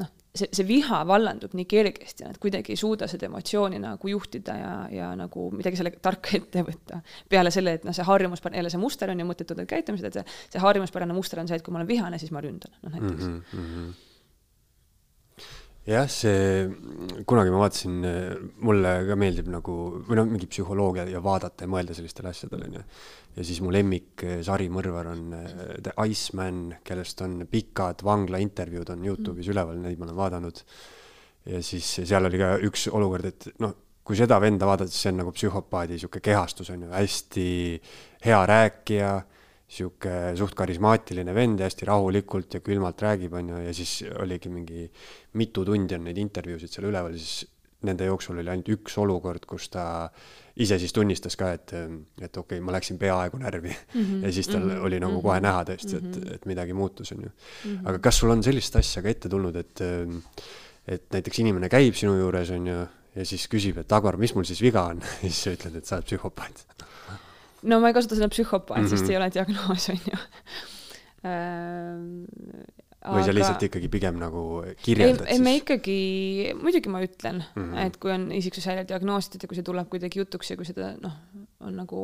[0.00, 4.56] noh, see, see viha vallandub nii kergesti, nad kuidagi ei suuda seda emotsiooni nagu juhtida
[4.58, 7.00] ja, ja nagu midagi sellega tarka ette võtta.
[7.28, 10.40] peale selle, et noh, see harjumuspärane, jälle see muster on ju mõttetud käitumised, et see,
[10.56, 13.30] see harjumuspärane muster on see, et kui ma olen vihane, siis ma ründan, noh näiteks
[13.30, 13.40] mm.
[13.52, 13.94] -hmm
[15.84, 16.64] jah, see,
[17.28, 17.98] kunagi ma vaatasin,
[18.64, 19.76] mulle ka meeldib nagu,
[20.08, 22.84] või noh, mingi psühholoogia ja vaadata ja mõelda sellistele asjadele, onju.
[23.36, 29.04] ja siis mu lemmik sarimõrvar on eh, The Iceman, kellest on pikad vangla intervjuud on
[29.10, 29.56] Youtube'is mm.
[29.56, 30.64] üleval, neid ma olen vaadanud.
[31.52, 35.12] ja siis seal oli ka üks olukord, et noh, kui seda venda vaadata, siis see
[35.12, 37.46] on nagu psühhopaadi sihuke kehastus on ju, hästi
[38.24, 39.14] hea rääkija
[39.68, 44.52] sihuke suht karismaatiline vend ja hästi rahulikult ja külmalt räägib, on ju, ja siis oligi
[44.52, 44.86] mingi
[45.40, 47.46] mitu tundi on neid intervjuusid seal üleval, siis
[47.84, 49.84] nende jooksul oli ainult üks olukord, kus ta
[50.60, 54.00] ise siis tunnistas ka, et, et okei okay,, ma läksin peaaegu närvi mm.
[54.00, 54.26] -hmm.
[54.26, 54.84] ja siis tal mm -hmm.
[54.88, 55.46] oli nagu kohe mhm.
[55.46, 56.34] näha tõesti, et, mhm.
[56.34, 57.30] et midagi muutus, on ju.
[57.64, 57.86] Mhm.
[57.86, 59.80] aga kas sul on sellist asja ka ette tulnud, et,
[60.88, 64.44] et näiteks inimene käib sinu juures, on ju, ja siis küsib, et Agvar, mis mul
[64.44, 66.64] siis viga on ja siis sa ütled, et sa oled psühhopaat
[67.64, 68.94] no ma ei kasuta sõna psühhopaat mm, -hmm.
[68.94, 70.18] sest ei ole diagnoos, on ju
[73.04, 73.26] või aga...
[73.26, 74.42] sa lihtsalt ikkagi pigem nagu
[74.84, 75.44] kirjeldad ei, siis?
[75.44, 75.98] me ikkagi,
[76.60, 77.82] muidugi ma ütlen mm, -hmm.
[77.84, 81.18] et kui on isiksushäire diagnoositud ja kui see tuleb kuidagi jutuks ja kui seda noh,
[81.60, 82.00] on nagu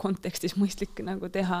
[0.00, 1.60] kontekstis mõistlik nagu teha,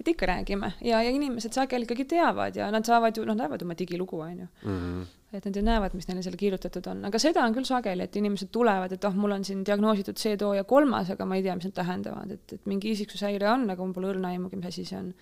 [0.00, 3.62] et ikka räägime ja, ja inimesed sageli ikkagi teavad ja nad saavad ju, noh, näevad
[3.64, 4.78] oma digilugu, on ju mm.
[4.78, 5.06] -hmm.
[5.32, 8.16] et nad ju näevad, mis neile seal kirjutatud on, aga seda on küll sageli, et
[8.16, 11.42] inimesed tulevad, et oh, mul on siin diagnoositud see, too ja kolmas, aga ma ei
[11.42, 14.66] tea, mis need tähendavad, et, et mingi isiksushäire on, aga mul pole õrna aimugi, mis
[14.66, 15.14] asi see on.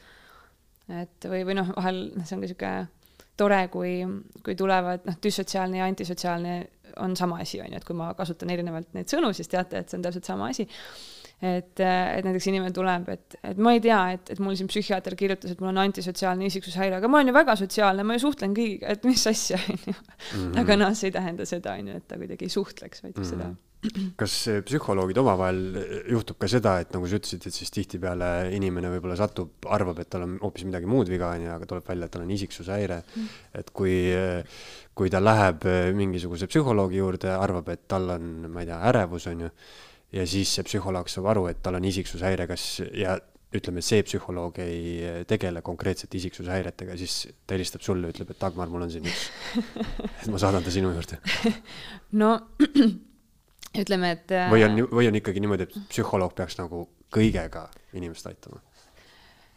[0.88, 2.88] et või, või noh, vahel see on ka niisugune
[3.36, 3.92] tore, kui,
[4.42, 6.54] kui tulevad noh, düssotsiaalne ja antisotsiaalne
[6.96, 9.88] on sama asi, on ju, et kui ma kasutan erinevalt neid sõnu, siis teate, et
[9.88, 10.66] see on täpselt sama asi
[11.38, 15.14] et, et näiteks inimene tuleb, et, et ma ei tea, et, et mul siin psühhiaater
[15.18, 18.56] kirjutas, et mul on antisotsiaalne isiksushäire, aga ma olen ju väga sotsiaalne, ma ju suhtlen
[18.58, 19.94] kõigiga, et mis asja, onju.
[19.94, 20.50] Mhm.
[20.64, 23.32] aga noh, see ei tähenda seda, onju, et ta kuidagi ei suhtleks, vaid mm -hmm.
[23.36, 23.54] seda
[24.18, 24.32] kas
[24.66, 25.60] psühholoogid omavahel
[26.10, 30.10] juhtub ka seda, et nagu sa ütlesid, et siis tihtipeale inimene võib-olla satub, arvab, et
[30.10, 33.28] tal on hoopis midagi muud viga, onju, aga tuleb välja, et tal on isiksushäire mm.
[33.60, 33.94] et kui,
[34.98, 39.52] kui ta läheb mingisuguse psühholoogi juurde, arvab, et tal on, ma ei tea, ärevus, onju
[40.12, 43.18] ja siis see psühholoog saab aru, et tal on isiksushäire, kas ja
[43.54, 48.84] ütleme, see psühholoog ei tegele konkreetselt isiksushäiretega, siis ta helistab sulle, ütleb, et Dagmar, mul
[48.84, 49.28] on siin üks,
[50.20, 51.20] et ma saadan ta sinu juurde.
[52.20, 52.34] no
[53.82, 54.36] ütleme, et.
[54.52, 58.60] või on, või on ikkagi niimoodi, et psühholoog peaks nagu kõigega inimest aitama?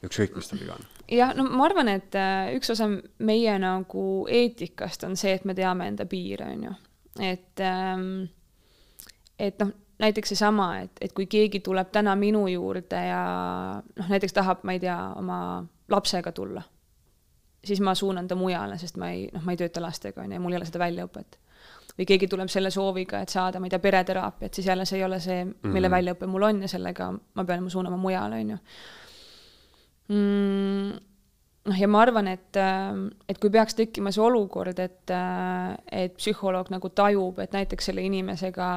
[0.02, 0.88] ükskõik, mis tal viga on.
[1.12, 2.88] jah, no ma arvan, et äh, üks osa
[3.22, 6.76] meie nagu eetikast on see, et me teame enda piire, on ju.
[7.28, 8.08] et, ähm,
[9.38, 13.22] et noh, näiteks seesama, et, et kui keegi tuleb täna minu juurde ja
[13.82, 15.38] noh, näiteks tahab, ma ei tea, oma
[15.92, 16.64] lapsega tulla,
[17.66, 20.42] siis ma suunan ta mujale, sest ma ei, noh, ma ei tööta lastega, on ju,
[20.42, 21.38] mul ei ole seda väljaõpet
[21.98, 25.06] või keegi tuleb selle sooviga, et saada, ma ei tea, pereteraapiat, siis jälle see ei
[25.06, 28.60] ole see, mille mm väljaõpe mul on ja sellega ma pean suunama mujale, on ju
[30.16, 31.00] mm,.
[31.68, 32.58] noh, ja ma arvan, et,
[33.30, 35.14] et kui peaks tekkima see olukord, et,
[35.92, 38.72] et psühholoog nagu tajub, et näiteks selle inimesega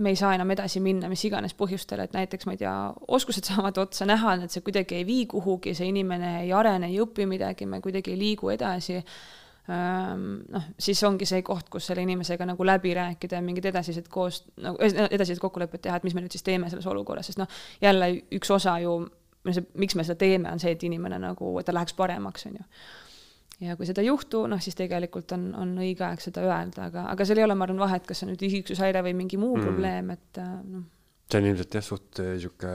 [0.00, 2.72] me ei saa enam edasi minna mis iganes põhjustel, et näiteks ma ei tea,
[3.08, 6.98] oskused saavad otsa, näha, et see kuidagi ei vii kuhugi, see inimene ei arene, ei
[7.04, 9.00] õpi midagi, me kuidagi ei liigu edasi
[9.70, 14.42] noh, siis ongi see koht, kus selle inimesega nagu läbi rääkida ja mingid edasised koos,
[14.58, 18.10] nagu edasised kokkulepped teha, et mis me nüüd siis teeme selles olukorras, sest noh, jälle
[18.40, 18.96] üks osa ju
[19.44, 22.66] miks me seda teeme, on see, et inimene nagu, et ta läheks paremaks, on ju.
[23.60, 27.04] Ja kui seda ei juhtu, noh, siis tegelikult on, on õige aeg seda öelda, aga,
[27.12, 29.56] aga seal ei ole, ma arvan, vahet, kas see on nüüd isiksushäire või mingi muu
[29.56, 29.66] mm.
[29.66, 30.86] probleem, et äh, noh.
[31.30, 32.72] see on ilmselt jah, suht äh, sihuke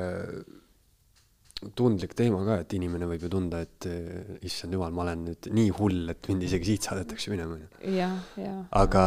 [1.75, 5.49] tundlik teema ka, et inimene võib ju tunda, et äh, issand jumal, ma olen nüüd
[5.57, 7.57] nii hull, et mind isegi siit saadetakse minema.
[8.83, 9.05] aga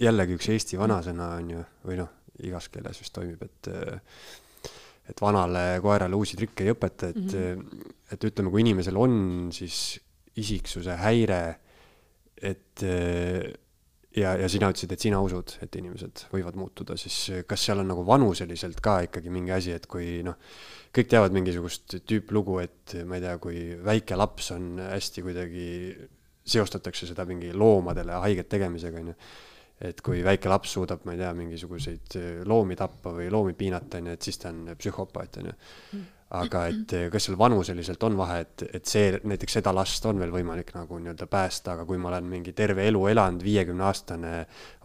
[0.00, 2.12] jällegi üks Eesti vanasõna on ju, või noh,
[2.46, 3.72] igas keeles vist toimib, et
[5.10, 7.90] et vanale koerale uusi trikke ei õpeta, et mm, -hmm.
[8.14, 9.16] et ütleme, kui inimesel on
[9.50, 9.98] siis
[10.40, 11.42] isiksuse häire,
[12.40, 12.84] et
[14.16, 17.90] ja, ja sina ütlesid, et sina usud, et inimesed võivad muutuda, siis kas seal on
[17.92, 20.38] nagu vanuseliselt ka ikkagi mingi asi, et kui noh,
[20.96, 25.68] kõik teavad mingisugust tüüplugu, et ma ei tea, kui väike laps on hästi kuidagi,
[26.50, 29.16] seostatakse seda mingi loomadele haiget tegemisega, onju
[29.80, 34.00] et kui väike laps suudab, ma ei tea, mingisuguseid äh, loomi tappa või loomi piinata,
[34.00, 35.54] onju, et siis ta on psühhopaat, onju.
[36.40, 40.20] aga et äh, kas seal vanuseliselt on vahe, et, et see, näiteks seda last on
[40.20, 44.34] veel võimalik nagu nii-öelda päästa, aga kui ma olen mingi terve elu elanud, viiekümne aastane,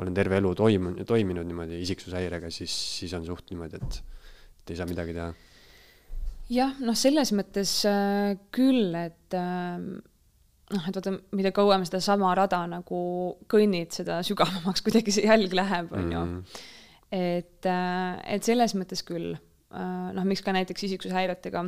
[0.01, 4.01] olen terve elu toimunud, toiminud niimoodi isiksushäirega, siis, siis on suht niimoodi, et,
[4.63, 5.29] et ei saa midagi teha.
[6.55, 10.13] jah, noh, selles mõttes äh, küll, et äh
[10.73, 12.99] noh, et vaata, mida kauem sedasama rada nagu
[13.51, 16.23] kõnnid, seda sügavamaks kuidagi see jälg läheb, on ju.
[16.25, 16.63] Mhm.
[17.15, 21.65] et, äh, et selles mõttes küll, äh, noh, miks ka näiteks isiksushäiretega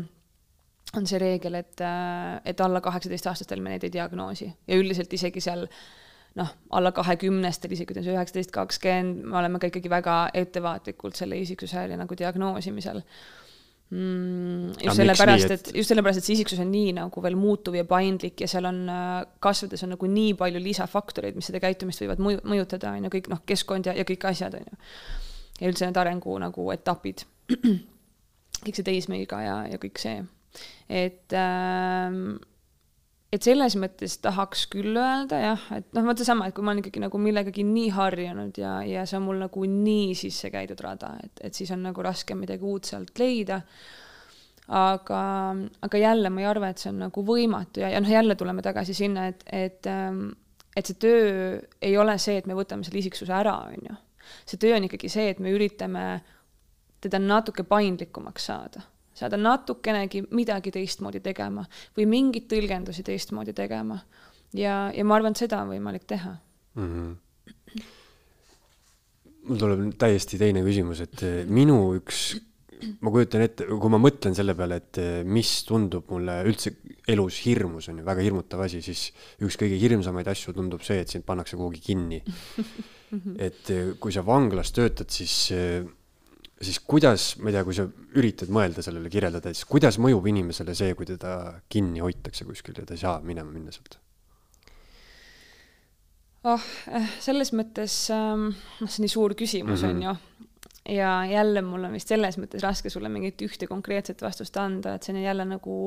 [0.98, 5.44] on see reegel, et, äh, et alla kaheksateistaastastel me neid ei diagnoosi ja üldiselt isegi
[5.44, 5.68] seal
[6.38, 10.18] noh, alla kahekümnestel, isegi kui ta on see üheksateist, kakskümmend, me oleme ka ikkagi väga
[10.38, 13.02] ettevaatlikult selle isiksushäire nagu diagnoosimisel
[13.90, 14.72] mm,.
[14.84, 18.44] just sellepärast, et just sellepärast, et see isiksus on nii nagu veel muutuv ja paindlik
[18.44, 22.42] ja seal on äh, kasvades on nagu nii palju lisafaktoreid, mis seda käitumist võivad mõju,
[22.48, 24.82] mõjutada, on ju, kõik noh, keskkond ja, ja kõik asjad, on ju.
[25.62, 27.26] ja üldse need arengu nagu etapid.
[28.66, 30.22] kõik see teismeiga ja, ja kõik see.
[30.90, 32.38] et ähm,
[33.34, 36.82] et selles mõttes tahaks küll öelda jah, et noh, vot seesama, et kui ma olen
[36.84, 41.14] ikkagi nagu millegagi nii harjunud ja, ja see on mul nagu nii sisse käidud rada,
[41.26, 43.62] et, et siis on nagu raske midagi uut sealt leida.
[44.68, 45.22] aga,
[45.88, 48.64] aga jälle ma ei arva, et see on nagu võimatu ja, ja noh, jälle tuleme
[48.64, 50.30] tagasi sinna, et, et, ähm,
[50.76, 54.02] et see töö ei ole see, et me võtame selle isiksuse ära, on ju.
[54.48, 56.08] see töö on ikkagi see, et me üritame
[57.04, 58.88] teda natuke paindlikumaks saada
[59.18, 61.66] saada natukenegi midagi teistmoodi tegema
[61.98, 64.00] või mingeid tõlgendusi teistmoodi tegema.
[64.54, 66.36] ja, ja ma arvan, et seda on võimalik teha
[66.78, 66.92] mm.
[66.92, 67.88] -hmm.
[69.48, 72.38] mul tuleb täiesti teine küsimus, et eh, minu üks,
[73.02, 76.76] ma kujutan ette, kui ma mõtlen selle peale, et eh, mis tundub mulle üldse
[77.08, 79.10] elus hirmus, on ju, väga hirmutav asi, siis
[79.42, 82.22] üks kõige hirmsamaid asju tundub see, et sind pannakse kuhugi kinni.
[83.48, 85.48] et eh, kui sa vanglas töötad, siis
[86.62, 87.86] siis kuidas, ma ei tea, kui sa
[88.18, 91.38] üritad mõelda sellele, kirjeldada, siis kuidas mõjub inimesele see, kui teda
[91.70, 94.00] kinni hoitakse kuskil ja ta ei saa minema minna sealt?
[96.48, 96.68] oh,
[97.20, 99.96] selles mõttes, ähm, noh, see on nii suur küsimus mm, -hmm.
[99.96, 100.96] on ju.
[100.98, 105.04] ja jälle mul on vist selles mõttes raske sulle mingit ühte konkreetset vastust anda, et
[105.04, 105.78] see on jälle nagu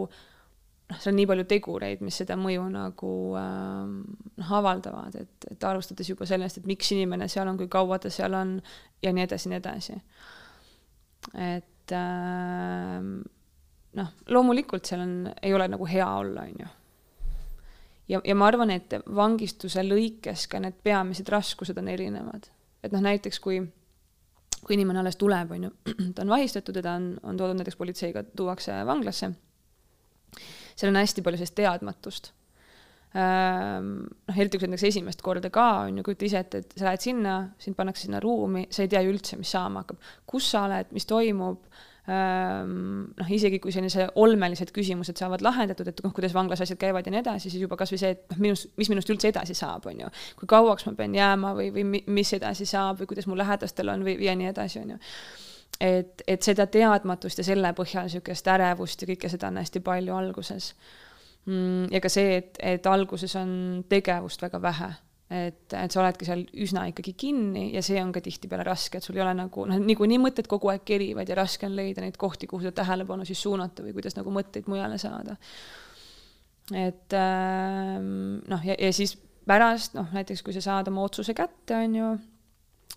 [0.90, 4.02] noh, seal on nii palju tegureid, mis seda mõju nagu ähm,
[4.36, 8.10] noh, avaldavad, et, et alustades juba sellest, et miks inimene seal on, kui kaua ta
[8.10, 8.60] seal on
[9.02, 9.98] ja nii edasi, nii edasi
[11.34, 13.00] et äh,
[14.00, 16.70] noh, loomulikult seal on, ei ole nagu hea olla, on ju.
[18.14, 22.50] ja, ja ma arvan, et vangistuse lõikes ka need peamised raskused on erinevad.
[22.82, 23.60] et noh, näiteks kui,
[24.64, 25.76] kui inimene alles tuleb, on ju,
[26.14, 29.34] ta on vahistatud ja ta on, on toodud näiteks politseiga, tuuakse vanglasse
[30.80, 32.30] seal on hästi palju sellist teadmatust
[33.14, 36.86] noh, eriti kui sa näiteks esimest korda ka, on ju, kujuta ise ette, et sa
[36.86, 39.98] lähed sinna, sind pannakse sinna ruumi, sa ei tea ju üldse, mis saama hakkab.
[40.30, 41.64] kus sa oled, mis toimub,
[42.06, 42.76] ehm,
[43.18, 47.16] noh, isegi kui sellise olmelised küsimused saavad lahendatud, et noh, kuidas vanglas asjad käivad ja
[47.16, 49.90] nii edasi, siis juba kas või see, et noh, minust, mis minust üldse edasi saab,
[49.90, 50.14] on ju.
[50.38, 54.06] kui kauaks ma pean jääma või, või mis edasi saab või kuidas mu lähedastel on
[54.06, 55.04] või ja nii edasi, on ju
[55.80, 60.14] et, et seda teadmatust ja selle põhjal niisugust ärevust ja kõike seda on hästi palju
[60.14, 60.74] alguses
[61.46, 63.52] ja ka see, et, et alguses on
[63.88, 64.90] tegevust väga vähe,
[65.30, 69.06] et, et sa oledki seal üsna ikkagi kinni ja see on ka tihtipeale raske, et
[69.06, 72.18] sul ei ole nagu noh, niikuinii mõtted kogu aeg kerivad ja raske on leida neid
[72.20, 75.36] kohti, kuhu seda tähelepanu siis suunata või kuidas nagu mõtteid mujale saada.
[76.74, 79.16] et ähm, noh, ja, ja siis
[79.46, 82.10] pärast noh, näiteks kui sa saad oma otsuse kätte, on ju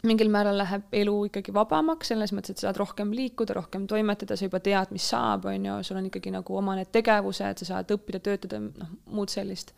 [0.08, 4.36] mingil määral läheb elu ikkagi vabamaks, selles mõttes, et sa saad rohkem liikuda, rohkem toimetada,
[4.36, 7.70] sa juba tead, mis saab, on ju, sul on ikkagi nagu oma need tegevused, sa
[7.70, 9.72] saad õppida, töötada, noh, muud sellist.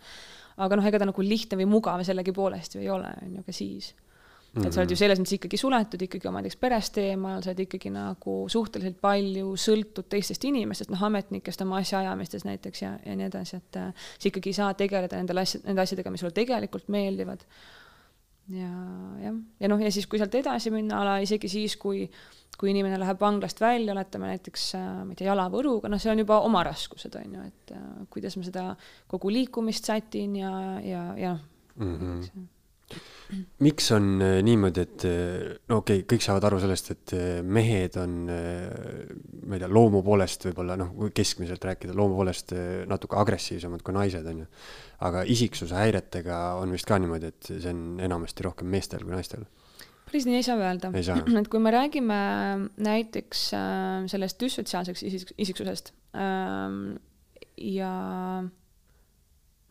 [0.56, 3.54] aga noh, ega ta nagu lihtne või mugav sellegipoolest ju ei ole, on ju, ka
[3.54, 3.92] siis.
[4.56, 7.64] et sa oled ju selles mõttes ikkagi suletud ikkagi oma näiteks perest eemal, sa oled
[7.68, 13.30] ikkagi nagu suhteliselt palju sõltud teistest inimestest, noh, ametnikest oma asjaajamistes näiteks ja, ja nii
[13.30, 16.88] edasi, et äh, sa ikkagi ei saa tegeleda nendele asja, nende asjadega, mis sulle tegelikult
[16.90, 17.46] meeldivad
[18.54, 18.72] ja
[19.24, 22.06] jah, ja noh, ja siis, kui sealt edasi minna, ala isegi siis, kui,
[22.60, 26.24] kui inimene läheb vanglast välja, oletame näiteks, äh, ma ei tea, jalavõruga, noh, see on
[26.24, 28.66] juba oma raskused, on ju, et äh, kuidas ma seda
[29.12, 31.38] kogu liikumist sätin ja, ja, ja
[31.76, 31.96] mm.
[31.96, 32.52] -hmm
[33.66, 35.06] miks on äh, niimoodi, et
[35.70, 40.46] no okei okay,, kõik saavad aru sellest, et mehed on, ma ei tea, loomu poolest
[40.50, 42.54] võib-olla noh, keskmiselt rääkida, loomu poolest
[42.90, 44.50] natuke agressiivsemad kui naised, on ju.
[45.06, 49.48] Aga isiksuse häiretega on vist ka niimoodi, et see on enamasti rohkem meestel kui naistel.
[50.06, 50.92] Päris nii ei saa öelda.
[51.42, 52.20] et kui me räägime
[52.86, 56.96] näiteks äh, sellest düssotsiaalseks isik-, isiksusest ähm,
[57.58, 57.92] ja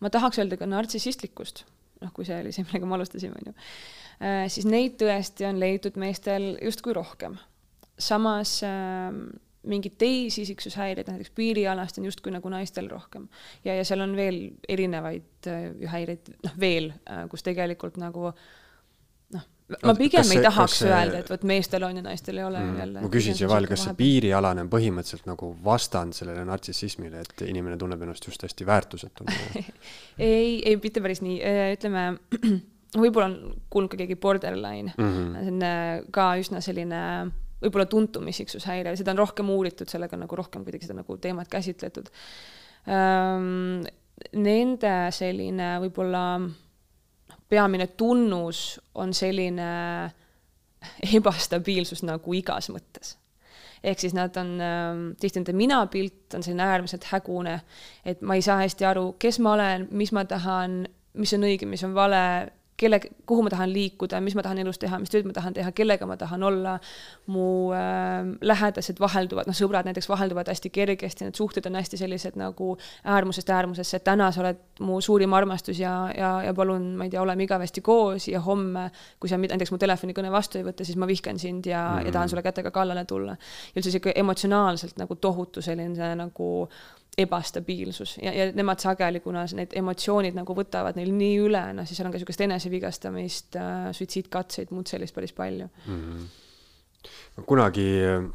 [0.02, 1.64] ma tahaks öelda ka nartsissistlikust,
[2.04, 3.56] noh, kui see oli see, millega me alustasime, on ju,
[4.20, 7.38] äh, siis neid tõesti on leitud meestel justkui rohkem.
[7.98, 9.26] samas ähm,
[9.64, 13.28] mingeid teisi isiksushäireid, näiteks piirialast on justkui nagu naistel rohkem.
[13.64, 18.44] ja, ja seal on veel erinevaid äh, häireid, noh veel, äh, kus tegelikult nagu noh,
[19.64, 20.90] ma pigem see, ei tahaks see...
[20.92, 23.04] öelda, et vot meestel on ja naistel ei ole mm, jälle.
[23.06, 27.78] ma küsin siia vahele, kas see piirialane on põhimõtteliselt nagu vastand sellele nartsissismile, et inimene
[27.80, 29.38] tunneb ennast just hästi väärtusetuna
[30.18, 32.10] ei, ei mitte päris nii, äh, ütleme
[33.04, 33.38] võib-olla on
[33.72, 35.40] kuulnud ka keegi borderline mm, -hmm.
[35.40, 37.00] see on ka üsna selline
[37.64, 42.10] võib-olla tuntum isiksushäire, seda on rohkem uuritud, sellega nagu rohkem kuidagi seda nagu teemat käsitletud.
[44.44, 46.24] Nende selline võib-olla
[47.48, 49.68] peamine tunnus on selline
[51.16, 53.16] ebastabiilsus nagu igas mõttes.
[53.84, 57.58] Ehk siis nad on äh,, tihti nende minapilt on selline äärmiselt hägune,
[58.04, 60.84] et ma ei saa hästi aru, kes ma olen, mis ma tahan,
[61.20, 62.22] mis on õige, mis on vale,
[62.76, 65.70] kelle, kuhu ma tahan liikuda, mis ma tahan elus teha, mis tööd ma tahan teha,
[65.76, 66.78] kellega ma tahan olla.
[67.26, 72.36] mu äh, lähedased vahelduvad, noh, sõbrad näiteks vahelduvad hästi kergesti, need suhted on hästi sellised
[72.36, 77.06] nagu äärmusest äärmusesse, et täna sa oled mu suurim armastus ja, ja, ja palun, ma
[77.06, 80.84] ei tea, oleme igavesti koos ja homme, kui sa näiteks mu telefonikõne vastu ei võta,
[80.84, 82.06] siis ma vihkan sind ja mm, -hmm.
[82.06, 83.32] ja tahan sulle kätega kallale tulla.
[83.74, 86.68] ja üldse sihuke emotsionaalselt nagu tohutu selline nagu
[87.18, 91.98] ebastabiilsus ja, ja nemad sageli, kuna need emotsioonid nagu võtavad neil nii üle, noh siis
[91.98, 96.00] seal on ka niisugust enesevigastamist äh,, suitsiidkatseid, muud sellist päris palju mm.
[96.00, 97.46] -hmm.
[97.46, 98.28] kunagi äh,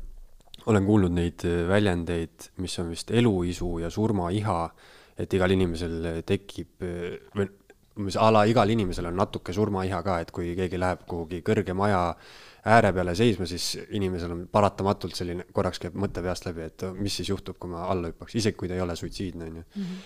[0.66, 4.60] olen kuulnud neid äh, väljendeid, mis on vist eluisu ja surmaiha,
[5.20, 7.50] et igal inimesel tekib äh, või
[8.00, 11.76] umbes a la igal inimesel on natuke surmaiha ka, et kui keegi läheb kuhugi kõrge
[11.76, 16.68] maja äh, ääre peale seisma, siis inimesel on paratamatult selline, korraks käib mõte peast läbi,
[16.70, 19.60] et mis siis juhtub, kui ma alla hüppaks, isegi kui ta ei ole suitsiidne, on
[19.62, 19.68] ju.
[19.76, 20.00] Mhm.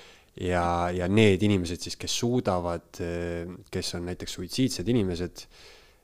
[0.47, 2.99] ja, ja need inimesed siis, kes suudavad,
[3.71, 5.45] kes on näiteks suitsiidsed inimesed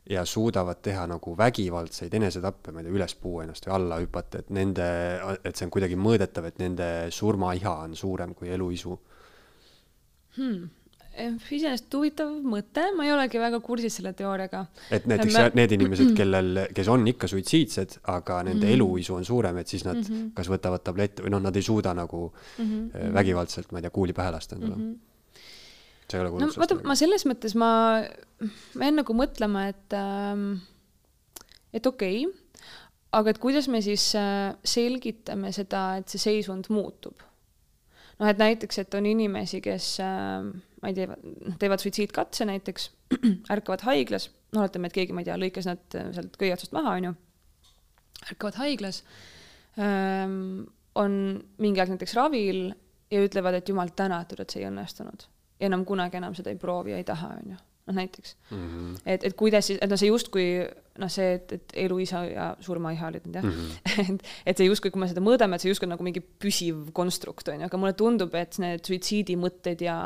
[0.10, 4.42] ja suudavad teha nagu vägivaldseid enesetappe, ma ei tea, üles puua ennast või alla hüpata,
[4.42, 4.90] et nende,
[5.44, 8.98] et see on kuidagi mõõdetav, et nende surmaiha on suurem kui eluisu
[10.38, 10.79] hmm
[11.28, 14.66] iseenesest huvitav mõte, ma ei olegi väga kursis selle teooriaga.
[14.92, 15.46] et näiteks me...
[15.60, 18.74] need inimesed, kellel, kes on ikka suitsiidsed, aga nende mm -hmm.
[18.78, 20.32] eluisu on suurem, et siis nad mm -hmm.
[20.34, 23.14] kas võtavad tablette või noh, nad ei suuda nagu mm -hmm.
[23.14, 24.90] vägivaldselt, ma ei tea, kuuli pähe lasta endale mm.
[24.90, 24.98] -hmm
[26.10, 26.74] sa ei ole kuulnud no, sellest?
[26.74, 27.72] vaata, ma selles mõttes ma,
[28.76, 30.46] ma jään nagu mõtlema, et ähm,
[31.74, 32.70] et okei okay,,
[33.12, 37.22] aga et kuidas me siis äh, selgitame seda, et see seisund muutub
[38.20, 40.50] noh, et näiteks, et on inimesi, kes äh,
[40.82, 41.16] ma ei tea,
[41.60, 42.90] teevad suitsiidkatse näiteks,
[43.56, 46.76] ärkavad haiglas, no oletame, et keegi, ma ei tea, lõikas nad äh, sealt köie otsast
[46.76, 47.16] maha, on ju,
[48.30, 49.02] ärkavad haiglas,
[49.80, 50.68] ähm,
[51.00, 51.18] on
[51.62, 52.70] mingi aeg näiteks ravil
[53.12, 55.28] ja ütlevad, et jumal tänatud, et see ei õnnestunud.
[55.60, 57.60] ja enam kunagi enam seda ei proovi ja ei taha, on ju.
[57.90, 58.62] Noh, näiteks mm.
[58.68, 59.02] -hmm.
[59.06, 60.46] et, et kuidas siis, et noh, see justkui
[61.00, 64.14] noh, see, et, et eluisa ja surmaiha olid need jah mm, -hmm.
[64.16, 67.48] et, et see justkui, kui me seda mõõdame, et see justkui nagu mingi püsiv konstrukt
[67.50, 69.98] on ju, aga mulle tundub, et need suitsiidimõtted ja,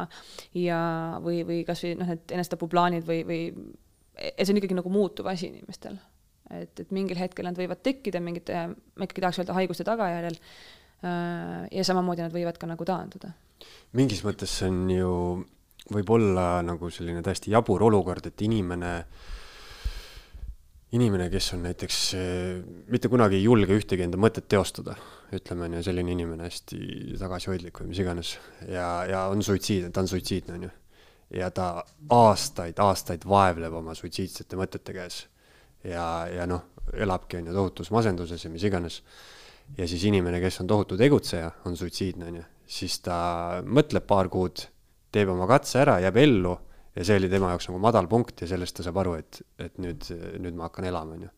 [0.57, 0.81] ja,
[1.23, 3.41] või, või kasvõi noh, need enesetapuplaanid või, või
[4.15, 5.97] et see on ikkagi nagu muutuv asi inimestel.
[6.53, 10.37] et, et mingil hetkel nad võivad tekkida mingite, ma ikkagi tahaks öelda haiguste tagajärjel.
[11.03, 13.33] Äh, ja samamoodi nad võivad ka nagu taanduda.
[13.91, 15.15] mingis mõttes see on ju,
[15.91, 18.93] võib olla nagu selline täiesti jabur olukord, et inimene
[20.93, 21.97] inimene, kes on näiteks
[22.93, 24.93] mitte kunagi ei julge ühtegi enda mõtet teostada,
[25.33, 28.35] ütleme on ju, selline inimene hästi tagasihoidlik või mis iganes
[28.67, 30.71] ja, ja on suitsiidne, ta on suitsiidne, on ju
[31.33, 35.23] ja ta aastaid, aastaid vaevleb oma suitsiidsete mõtete käes.
[35.83, 39.01] ja, ja noh, elabki, on ju, tohutus masenduses ja mis iganes.
[39.77, 43.17] ja siis inimene, kes on tohutu tegutseja, on suitsiidne, on ju, siis ta
[43.65, 44.67] mõtleb paar kuud,
[45.13, 46.53] teeb oma katse ära, jääb ellu
[46.93, 49.79] ja see oli tema jaoks nagu madal punkt ja sellest ta saab aru, et, et
[49.81, 50.09] nüüd,
[50.43, 51.31] nüüd ma hakkan elama, on ju.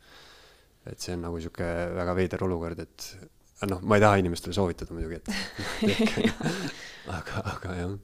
[0.92, 3.08] et see on nagu niisugune väga veider olukord, et
[3.72, 5.96] noh, ma ei taha inimestele soovitada muidugi, et
[7.18, 7.96] aga, aga jah,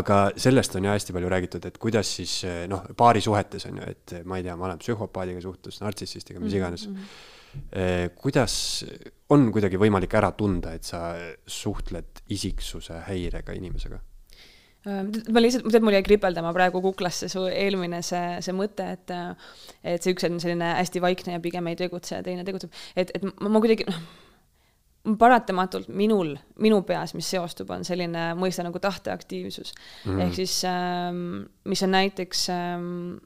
[0.00, 2.36] aga sellest on jah hästi palju räägitud, et kuidas siis
[2.70, 6.86] noh, paarisuhetes on ju, et ma ei tea, ma olen psühhopaadiga suhtes, nartsissistiga, mis iganes
[6.90, 7.00] mm.
[7.00, 8.12] -hmm.
[8.20, 8.54] kuidas
[9.30, 11.14] on kuidagi võimalik ära tunda, et sa
[11.46, 14.04] suhtled isiksuse häirega inimesega?
[14.86, 19.12] Ma lihtsalt, tead, mul jäi kripeldama praegu kuklasse su eelmine see, see mõte, et
[19.84, 23.12] et see üks on selline hästi vaikne ja pigem ei tegutse ja teine tegutseb, et,
[23.14, 24.00] et ma, ma kuidagi noh
[25.00, 30.10] paratamatult minul, minu peas, mis seostub, on selline mõiste nagu tahteaktiivsus mm.
[30.10, 30.20] -hmm.
[30.26, 33.16] ehk siis ähm, mis on näiteks ähm,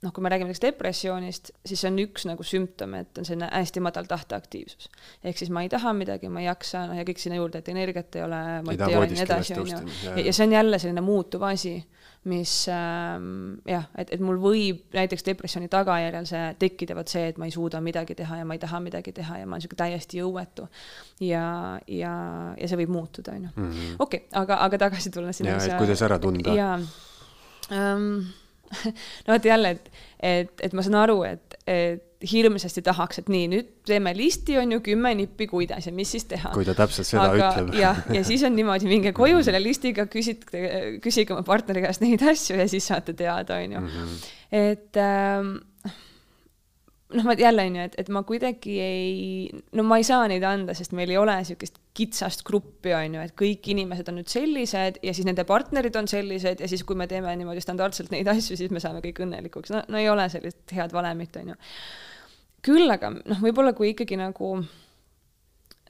[0.00, 3.50] noh, kui me räägime näiteks depressioonist, siis see on üks nagu sümptom, et on selline
[3.52, 4.88] hästi madal tahteaktiivsus.
[5.24, 7.68] ehk siis ma ei taha midagi, ma ei jaksa, noh ja kõik sinna juurde, et
[7.72, 9.80] energiat ei ole, ma ei nii edasi, on ju.
[10.24, 11.78] ja see on jälle selline muutuv asi
[12.28, 17.38] mis ähm, jah, et, et mul võib näiteks depressiooni tagajärjel see tekkida vot see, et
[17.40, 19.80] ma ei suuda midagi teha ja ma ei taha midagi teha ja ma olen niisugune
[19.80, 20.66] täiesti jõuetu.
[21.24, 21.46] ja,
[21.88, 22.12] ja,
[22.60, 23.54] ja see võib muutuda, on ju.
[23.54, 23.94] Mhm.
[24.04, 25.56] okei, aga, aga tagasi tulla sinna.
[25.56, 26.52] ja, et kuidas ära tunda.
[26.56, 28.12] jaa um,
[29.26, 29.90] no vot jälle, et,
[30.20, 34.74] et, et ma saan aru, et, et hirmsasti tahaks, et nii, nüüd teeme listi, on
[34.74, 36.52] ju, kümme nippi, kuidas ja mis siis teha.
[36.52, 37.72] kui ta täpselt seda Aga, ütleb.
[37.84, 40.60] jah, ja siis on niimoodi, minge koju selle listiga, küsite,
[41.04, 43.86] küsige oma partneri käest neid asju ja siis saate teada, on ju.
[43.86, 44.14] Mhm.
[44.60, 45.56] et ähm,
[47.14, 50.44] noh, ma jälle on ju, et, et ma kuidagi ei, no ma ei saa neid
[50.46, 54.30] anda, sest meil ei ole niisugust kitsast gruppi, on ju, et kõik inimesed on nüüd
[54.30, 58.30] sellised ja siis nende partnerid on sellised ja siis, kui me teeme niimoodi standardselt neid
[58.30, 59.74] asju, siis me saame kõik õnnelikuks.
[59.74, 61.58] no, no ei ole sellist head valemit, on ju.
[62.70, 64.52] küll aga noh, võib-olla kui ikkagi nagu,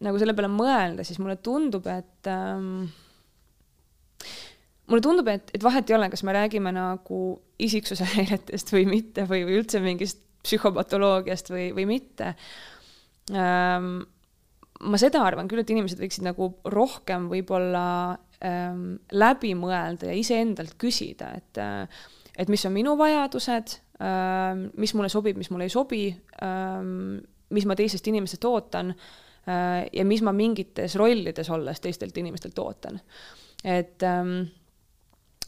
[0.06, 2.88] nagu selle peale mõelda, siis mulle tundub, et ähm,
[4.88, 7.20] mulle tundub, et, et vahet ei ole, kas me räägime nagu
[7.60, 12.34] isiksuse häiretest või mitte või, või üldse mingist psühhopatoloogiast või, või mitte
[13.34, 14.00] ähm,.
[14.80, 17.86] ma seda arvan küll, et inimesed võiksid nagu rohkem võib-olla
[18.44, 22.06] ähm, läbi mõelda ja iseendalt küsida, et äh,
[22.40, 26.04] et mis on minu vajadused ähm,, mis mulle sobib, mis mulle ei sobi
[26.42, 27.18] ähm,,
[27.50, 33.00] mis ma teisest inimesest ootan äh, ja mis ma mingites rollides olles teistelt inimestelt ootan.
[33.64, 34.48] et ähm,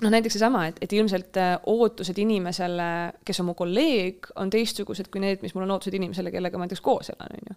[0.00, 2.88] noh, näiteks seesama, et, et ilmselt äh, ootused inimesele,
[3.26, 6.66] kes on mu kolleeg, on teistsugused kui need, mis mul on ootused inimesele, kellega ma
[6.66, 7.56] näiteks koos elan, on ju.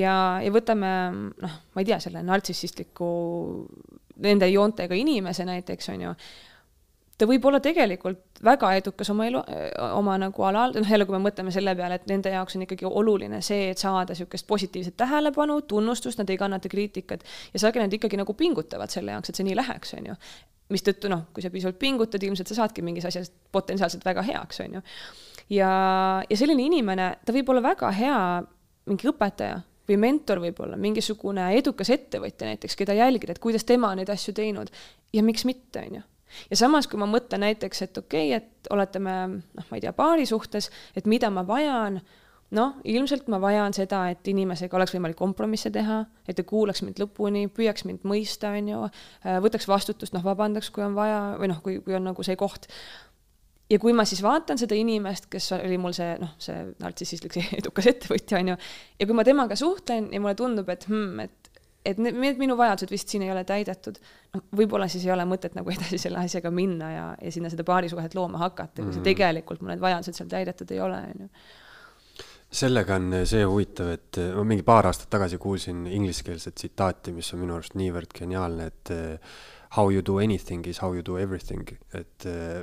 [0.00, 0.94] ja, ja võtame
[1.42, 3.10] noh, ma ei tea, selle nartsissistliku,
[4.24, 6.16] nende joontega inimese näiteks, on ju
[7.18, 9.40] ta võib olla tegelikult väga edukas oma elu,
[9.94, 12.88] oma nagu alal, noh jälle, kui me mõtleme selle peale, et nende jaoks on ikkagi
[12.88, 17.22] oluline see, et saada niisugust positiivset tähelepanu, tunnustust, nad ei kannata kriitikat
[17.54, 20.16] ja sageli nad ikkagi nagu pingutavad selle jaoks, et see nii läheks, on ju.
[20.74, 24.78] Mistõttu noh, kui sa piisavalt pingutad, ilmselt sa saadki mingis asjas potentsiaalselt väga heaks, on
[24.78, 24.82] ju.
[25.58, 25.70] ja,
[26.24, 28.18] ja selline inimene, ta võib olla väga hea
[28.88, 34.00] mingi õpetaja või mentor võib-olla, mingisugune edukas ettevõtja näiteks, keda jälgida, et kuidas tema on
[34.00, 34.72] neid asju teinud.
[35.12, 36.02] Ja miks mitte, on ju
[36.50, 39.92] ja samas, kui ma mõtlen näiteks, et okei okay,, et oletame noh, ma ei tea,
[39.96, 42.00] paari suhtes, et mida ma vajan
[42.54, 47.00] noh, ilmselt ma vajan seda, et inimesega oleks võimalik kompromisse teha, et ta kuulaks mind
[47.02, 48.82] lõpuni, püüaks mind mõista, on ju,
[49.24, 52.36] äh, võtaks vastutust, noh, vabandaks, kui on vaja või noh, kui, kui on nagu see
[52.40, 52.68] koht.
[53.72, 57.88] ja kui ma siis vaatan seda inimest, kes oli mul see noh, see nartsissistlik, edukas
[57.90, 58.56] ettevõtja, on ju,
[59.00, 61.53] ja kui ma temaga suhtlen ja mulle tundub, et hmm, et
[61.84, 63.98] et need, minu vajadused vist siin ei ole täidetud,
[64.34, 67.66] noh, võib-olla siis ei ole mõtet nagu edasi selle asjaga minna ja, ja sinna seda
[67.68, 69.10] paarisuhet looma hakata, kui see mm.
[69.10, 71.30] tegelikult mul need vajadused seal täidetud ei ole, on ju.
[72.54, 77.40] Sellega on see huvitav, et ma mingi paar aastat tagasi kuulsin ingliskeelset tsitaati, mis on
[77.42, 78.92] minu arust niivõrd geniaalne, et
[79.74, 82.62] how you do anything is how you do everything, et äh,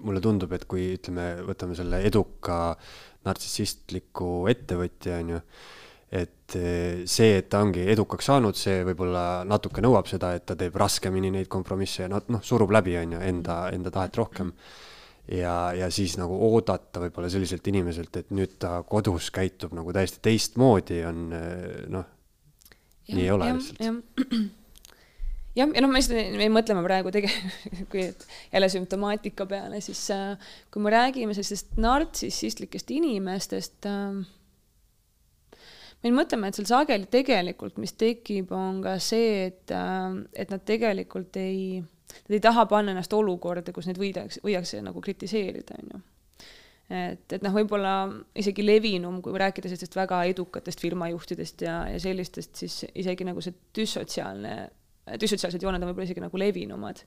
[0.00, 2.74] mulle tundub, et kui ütleme, võtame selle eduka
[3.26, 5.42] nartsissistliku ettevõtja, on ju,
[6.12, 10.56] et äh, see, et ta ongi edukaks saanud, see võib-olla natuke nõuab seda, et ta
[10.58, 14.52] teeb raskemini neid kompromisse ja noh, noh, surub läbi, on ju, enda, enda tahet rohkem
[15.32, 20.20] ja, ja siis nagu oodata võib-olla selliselt inimeselt, et nüüd ta kodus käitub nagu täiesti
[20.28, 21.30] teistmoodi, on
[21.92, 22.10] noh,
[23.12, 23.80] nii ei ole ja, lihtsalt.
[25.56, 30.52] jah, ja noh, me lihtsalt, me mõtleme praegu tegelikult, kui jälle sümptomaatika peale, siis äh,
[30.68, 34.22] kui me räägime sellisest nartsissistlikest inimestest äh,,
[36.02, 40.64] me mõtleme, et seal sageli tegelikult, mis tekib, on ka see, et, äh, et nad
[40.66, 41.82] tegelikult ei
[42.12, 46.00] nad ei taha panna ennast olukorda, kus neid võidakse, võidakse nagu kritiseerida, on ju.
[46.92, 47.94] et, et noh, võib-olla
[48.38, 53.56] isegi levinum, kui rääkida sellistest väga edukatest firmajuhtidest ja, ja sellistest, siis isegi nagu see
[53.78, 54.56] düssotsiaalne,
[55.20, 57.02] düssotsiaalsed jooned on võib-olla isegi nagu levinumad.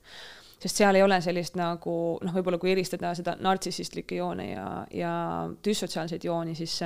[0.56, 1.94] sest seal ei ole sellist nagu
[2.24, 5.12] noh, võib-olla kui eristada seda nartsissistlikke joone ja, ja
[5.64, 6.80] düssotsiaalseid jooni, siis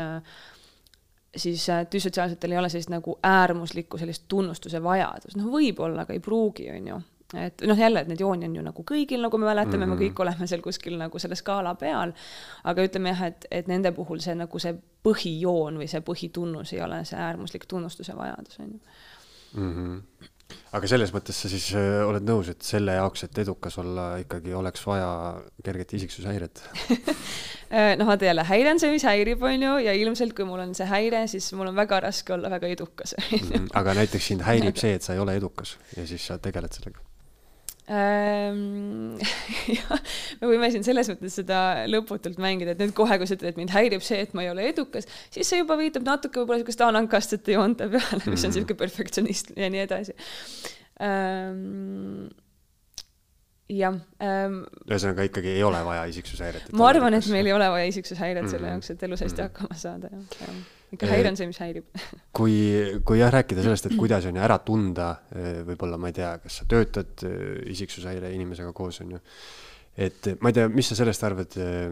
[1.37, 6.71] siis düssotsiaalsetel ei ole sellist nagu äärmuslikku sellist tunnustuse vajadust, noh, võib-olla, aga ei pruugi,
[6.75, 7.01] on ju
[7.39, 9.87] et noh, jälle, et neid jooni on ju nagu kõigil, nagu me mäletame mm, -hmm.
[9.87, 10.03] me mhm.
[10.03, 12.13] kõik oleme seal kuskil nagu selle skaala peal.
[12.65, 14.75] aga ütleme jah, et, et nende puhul see nagu see
[15.07, 18.81] põhijoon või see põhitunnus ei ole see äärmuslik tunnustuse vajadus, on ju.
[19.55, 20.03] -hmm.
[20.77, 24.55] Aga selles mõttes sa siis äh, oled nõus, et selle jaoks, et edukas olla, ikkagi
[24.57, 25.11] oleks vaja
[25.65, 26.63] kerget isiksushäiret
[27.75, 30.63] äh, noh, vaata jälle, häire on see, mis häirib, on ju, ja ilmselt kui mul
[30.65, 33.15] on see häire, siis mul on väga raske olla väga edukas.
[33.19, 33.71] -hmm.
[33.75, 37.10] aga näiteks sind häirib see, et sa ei ole edukas ja siis sa tegeled sellega
[37.91, 39.17] Ehm,
[39.79, 40.03] jah,
[40.39, 41.61] me võime siin selles mõttes seda
[41.91, 44.53] lõputult mängida, et nüüd kohe, kui sa ütled, et mind häirib see, et ma ei
[44.53, 48.77] ole edukas, siis see juba viitab natuke võib-olla niisugust anankastsete joonte peale, mis on niisugune
[48.77, 48.83] mhm.
[48.85, 50.15] perfektsionist ja nii edasi
[51.03, 52.29] ähm,
[53.71, 54.63] jah ähm,.
[54.87, 56.71] ühesõnaga ikkagi ei ole vaja isiksushäiret.
[56.79, 58.77] ma arvan, et meil ei ole vaja isiksushäiret selle mhm.
[58.77, 59.51] jaoks, et elus hästi -hmm.
[59.51, 60.63] hakkama saada, jah
[60.95, 62.03] ikka häire on see, mis häirib
[62.39, 62.57] kui,
[63.07, 66.35] kui jah, rääkida sellest, et kuidas on ju ära tunda, eh, võib-olla ma ei tea,
[66.43, 69.23] kas sa töötad eh, isiksushäire inimesega koos, on ju,
[70.09, 71.87] et ma ei tea, mis sa sellest arvad, eh,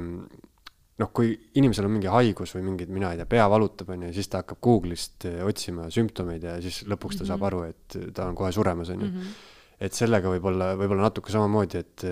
[0.99, 1.30] noh, kui
[1.61, 4.42] inimesel on mingi haigus või mingid, mina ei tea, pea valutab, on ju, siis ta
[4.42, 7.30] hakkab Google'ist otsima sümptomeid ja siis lõpuks ta mm -hmm.
[7.30, 7.49] saab mhm.
[7.53, 9.12] aru, et ta on kohe suremas, on ju.
[9.12, 9.32] Mhm.
[9.78, 12.05] et sellega võib-olla, võib-olla natuke samamoodi, et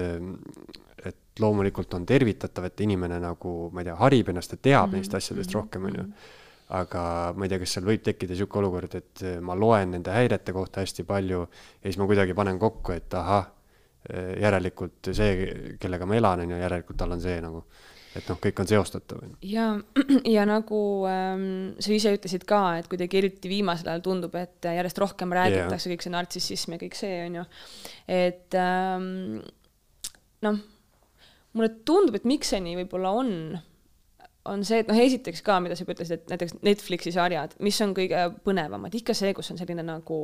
[1.07, 4.93] et loomulikult on tervitatav, et inimene nagu, ma ei tea, harib ennast ja teab mm
[4.93, 4.97] -hmm.
[4.97, 6.05] neist asjadest rohkem, on ju
[6.75, 10.15] aga ma ei tea, kas seal võib tekkida niisugune olukord, et eh, ma loen nende
[10.15, 13.47] häirete kohta hästi palju ja siis ma kuidagi panen kokku, et ahah,
[14.11, 17.63] eh, järelikult see, kellega ma elan, on ju, järelikult tal on see nagu,
[18.19, 19.23] et noh, kõik on seostatav.
[19.47, 19.69] ja,
[20.37, 21.47] ja nagu ähm,
[21.79, 25.95] sa ise ütlesid ka, et kuidagi eriti viimasel ajal tundub, et järjest rohkem räägitakse yeah.
[25.95, 27.47] kõik see nartsissism ja kõik see, on ju,
[28.19, 29.09] et ähm,
[30.43, 30.61] noh,
[31.55, 33.33] mulle tundub, et miks see nii võib-olla on
[34.51, 37.81] on see, et noh, esiteks ka, mida sa juba ütlesid, et näiteks Netflixi sarjad, mis
[37.85, 40.21] on kõige põnevamad, ikka see, kus on selline nagu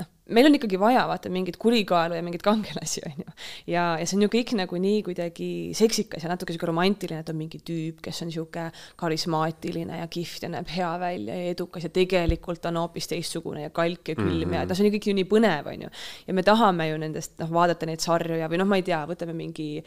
[0.00, 3.34] noh, meil on ikkagi vaja vaata mingit kurikaelu ja mingeid kangelasi, on ju.
[3.74, 7.32] ja, ja see on ju kõik nagu nii kuidagi seksikas ja natuke sihuke romantiline, et
[7.32, 8.68] on mingi tüüp, kes on sihuke
[9.00, 13.74] karismaatiline ja kihvt ja näeb hea välja ja edukas ja tegelikult on hoopis teistsugune ja
[13.74, 14.56] kalk ja külm mm -hmm.
[14.60, 15.92] ja noh, see on ju kõik ju nii põnev, on ju.
[16.26, 19.04] ja me tahame ju nendest noh, vaadata neid sarju ja, või noh, ma ei tea,
[19.06, 19.84] võtame mingi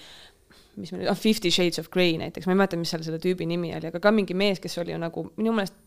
[0.80, 3.48] mis meil, ah Fifty Shades of Grey näiteks, ma ei mäleta, mis seal selle tüübi
[3.50, 5.78] nimi oli, aga ka mingi mees, kes oli ju nagu minu meelest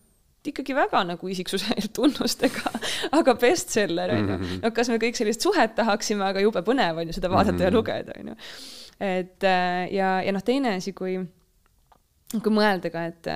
[0.48, 2.72] ikkagi väga nagu isiksuse tunnustega,
[3.18, 4.36] aga bestseller on ju.
[4.36, 4.60] Mhm.
[4.64, 7.58] no kas me kõik sellist suhet tahaksime, aga jube põnev on ju seda vaadata mm
[7.58, 7.64] -hmm.
[7.64, 7.76] ja mhm.
[7.76, 8.36] lugeda, on ju.
[9.00, 11.18] et äh, ja, ja noh, teine asi, kui,
[12.32, 13.26] kui mõelda ka, et,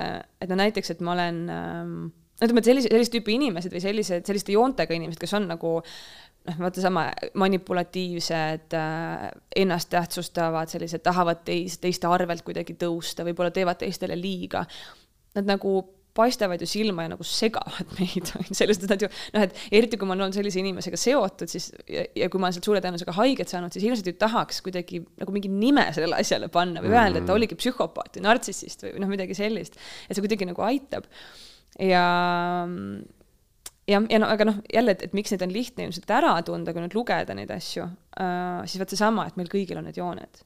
[0.41, 4.25] et no näiteks, et ma olen ähm, ütleme, et sellise, sellist tüüpi inimesed või sellised,
[4.27, 5.81] selliste joontega inimesed, kes on nagu
[6.49, 7.07] noh, vaata sama
[7.39, 14.65] manipulatiivsed äh,, ennast tähtsustavad, sellised tahavad teis, teiste arvelt kuidagi tõusta, võib-olla teevad teistele liiga.
[15.33, 15.81] Nad nagu
[16.13, 20.09] paistavad ju silma ja nagu segavad meid, sellest, et nad ju noh, et eriti kui
[20.09, 23.53] ma olen sellise inimesega seotud, siis ja, ja kui ma olen sealt suure tõenäosusega haiget
[23.53, 27.07] saanud, siis ilmselt ju tahaks kuidagi nagu mingi nime sellele asjale panna või mm -hmm.
[27.07, 29.79] öelda, et ta oligi psühhopaat või nartsissist või noh, midagi sellist.
[30.07, 31.09] et see kuidagi nagu aitab.
[31.81, 32.05] ja
[33.89, 36.73] jah, ja no aga noh, jälle, et, et miks neid on lihtne ilmselt ära tunda,
[36.73, 40.43] kui nüüd lugeda neid asju uh,, siis vot seesama, et meil kõigil on need jooned.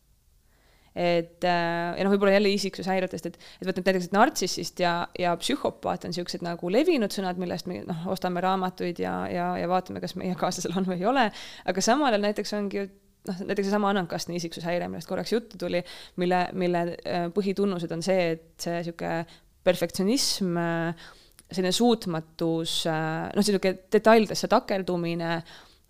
[0.98, 4.94] et uh, ja noh, võib-olla jälle isiksushäiretest, et, et vot nüüd näiteks, et nartsissist ja,
[5.20, 9.70] ja psühhopaat on niisugused nagu levinud sõnad, millest me noh, ostame raamatuid ja, ja, ja
[9.70, 11.28] vaatame, kas meie kaaslasel on või ei ole,
[11.70, 12.88] aga samal ajal näiteks ongi ju
[13.28, 15.84] noh, näiteks seesama anankastne isiksushäire, millest korraks juttu tuli,
[16.22, 19.22] mille, mille äh, põhitunnused on see, et see niisugune
[19.68, 21.08] perfektsionism äh,
[21.48, 25.30] selline suutmatus, noh, niisugune detailidesse takerdumine,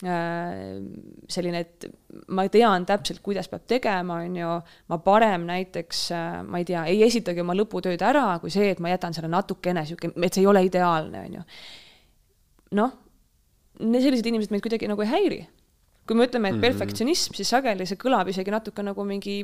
[0.05, 0.51] äh,
[1.34, 1.88] selline, et
[2.30, 4.53] ma tean täpselt, kuidas peab tegema, on ju,
[4.93, 8.82] ma parem näiteks, äh, ma ei tea, ei esitagi oma lõputööd ära, kui see, et
[8.84, 11.45] ma jätan selle natukene sihuke, et see ei ole ideaalne, on ju.
[12.78, 12.97] noh,
[13.80, 15.45] sellised inimesed meid kuidagi nagu ei häiri.
[16.08, 16.62] kui me ütleme, et -hmm.
[16.62, 19.41] perfektsionism, siis sageli see kõlab isegi natuke nagu mingi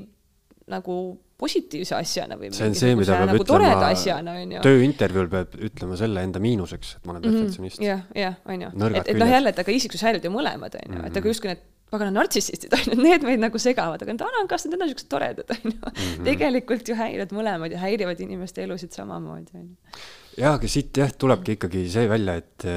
[0.68, 3.92] nagu positiivse asjana või see on see, mida peab nagu ütlema,
[4.34, 7.38] on tööintervjuul peab ütlema selle enda miinuseks, et ma olen mhm.
[7.38, 8.74] perfektsionist jah, jah, on ju.
[8.90, 11.32] et, et noh, jälle, et aga isiksushäired ju mõlemad, on ju, et aga mhm.
[11.34, 11.64] justkui need
[11.94, 15.52] pagana nartsissistid, on ju, need meid nagu segavad, aga need anakas, need on niisugused toredad,
[15.54, 15.80] on ju.
[15.80, 16.24] Mhm.
[16.30, 20.06] tegelikult ju häirivad mõlemad ja häirivad inimeste elusid samamoodi, on ju.
[20.40, 22.70] jaa, aga siit jah, tulebki ikkagi see välja, et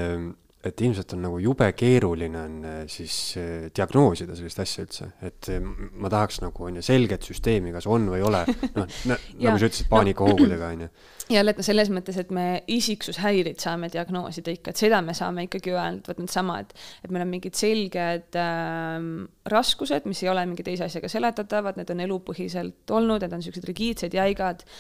[0.65, 5.51] et ilmselt on nagu jube keeruline on äh, siis äh, diagnoosida sellist asja üldse, et
[5.53, 8.43] äh, ma tahaks nagu on ju selget süsteemi, kas on või ei ole,
[8.75, 10.91] noh, nagu sa ütlesid, paanikahoogudega on ju.
[11.37, 16.05] noh, selles mõttes, et me isiksushäireid saame diagnoosida ikka, et seda me saame ikkagi öelda,
[16.11, 19.09] vot needsama, et, et meil on mingid selged äh,
[19.53, 23.69] raskused, mis ei ole mingi teise asjaga seletatavad, need on elupõhiselt olnud, need on niisugused
[23.71, 24.79] rigiidsed, jäigad äh,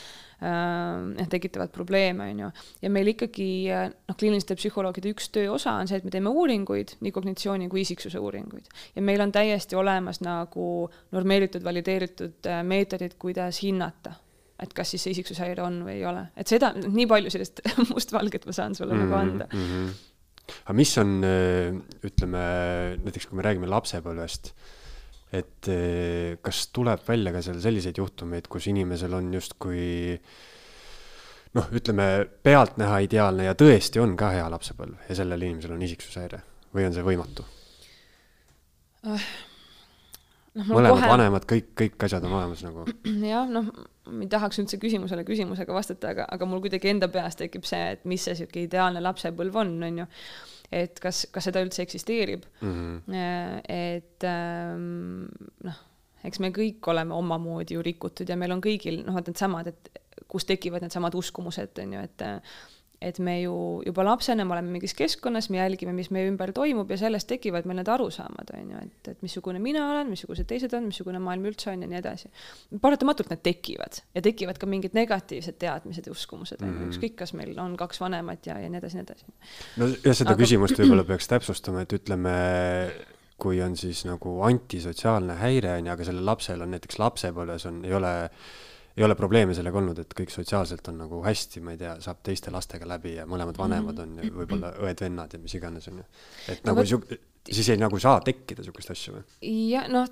[1.30, 2.50] tekitavad probleeme, on ju.
[2.82, 6.96] ja meil ikkagi noh, kliiniliste psühholoogide üks töö osa on see, et me teeme uuringuid,
[7.00, 8.68] nii kognitsiooni kui isiksuse uuringuid.
[8.96, 14.12] ja meil on täiesti olemas nagu normeeritud, valideeritud äh, meetodid, kuidas hinnata
[14.60, 18.46] et kas siis see isiksushäire on või ei ole, et seda, nii palju sellist mustvalget
[18.48, 19.66] ma saan sulle mm -hmm, nagu anda mm.
[19.66, 20.54] -hmm.
[20.64, 22.44] aga mis on, äh, ütleme
[23.04, 24.52] näiteks, kui me räägime lapsepõlvest
[25.38, 29.86] et eh, kas tuleb välja ka seal selliseid juhtumeid, kus inimesel on justkui
[31.56, 32.08] noh, ütleme
[32.46, 36.42] pealtnäha ideaalne ja tõesti on ka hea lapsepõlv ja sellel inimesel on isiksushäire
[36.74, 37.46] või on see võimatu
[39.06, 39.28] uh,?
[40.56, 41.08] No, mõlemad kohe...
[41.10, 42.86] vanemad, kõik, kõik asjad on olemas nagu.
[43.28, 43.66] jah, noh,
[44.08, 47.82] ma ei tahaks üldse küsimusele küsimusega vastata, aga, aga mul kuidagi enda peas tekib see,
[47.92, 50.06] et mis see sihuke ideaalne lapsepõlv on, on ju
[50.72, 53.02] et kas, kas seda üldse eksisteerib mm.
[53.06, 53.60] -hmm.
[53.68, 55.26] et ähm,
[55.64, 55.82] noh,
[56.24, 59.90] eks me kõik oleme omamoodi ju rikutud ja meil on kõigil noh, vot needsamad, et
[60.28, 62.26] kus tekivad needsamad uskumused, on ju, et
[63.00, 66.90] et me ju juba lapsena, me oleme mingis keskkonnas, me jälgime, mis meie ümber toimub
[66.90, 70.72] ja sellest tekivad meil need arusaamad, on ju, et, et missugune mina olen, missugused teised
[70.76, 72.30] on, missugune maailm üldse on ja nii edasi.
[72.80, 76.94] paratamatult need tekivad ja tekivad ka mingid negatiivsed teadmised ja uskumused mm, -hmm.
[76.94, 79.26] ükskõik, kas meil on kaks vanemat ja, ja nii edasi, nii edasi.
[79.76, 80.42] no ja seda Aga...
[80.42, 82.36] küsimust võib-olla peaks täpsustama, et ütleme,
[83.36, 87.84] kui on siis nagu antisotsiaalne häire on ju, aga sellel lapsel on näiteks lapsepõlves on,
[87.84, 88.14] ei ole
[88.96, 92.22] ei ole probleeme sellega olnud, et kõik sotsiaalselt on nagu hästi, ma ei tea, saab
[92.24, 96.06] teiste lastega läbi ja mõlemad vanemad on ja võib-olla õed-vennad ja mis iganes, on ju.
[96.52, 96.92] et no, nagu võt...
[96.92, 97.10] siuk-,
[97.50, 99.24] siis ei nagu saa tekkida niisugust asja või?
[99.68, 100.08] jah, noh,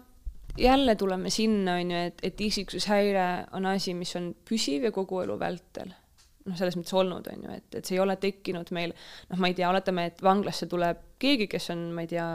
[0.60, 5.24] jälle tuleme sinna, on ju, et, et isiksushäire on asi, mis on püsiv ja kogu
[5.24, 5.94] elu vältel
[6.44, 8.92] noh, selles mõttes olnud, on ju, et, et see ei ole tekkinud meil,
[9.30, 12.28] noh, ma ei tea, oletame, et vanglasse tuleb keegi, kes on, ma ei tea,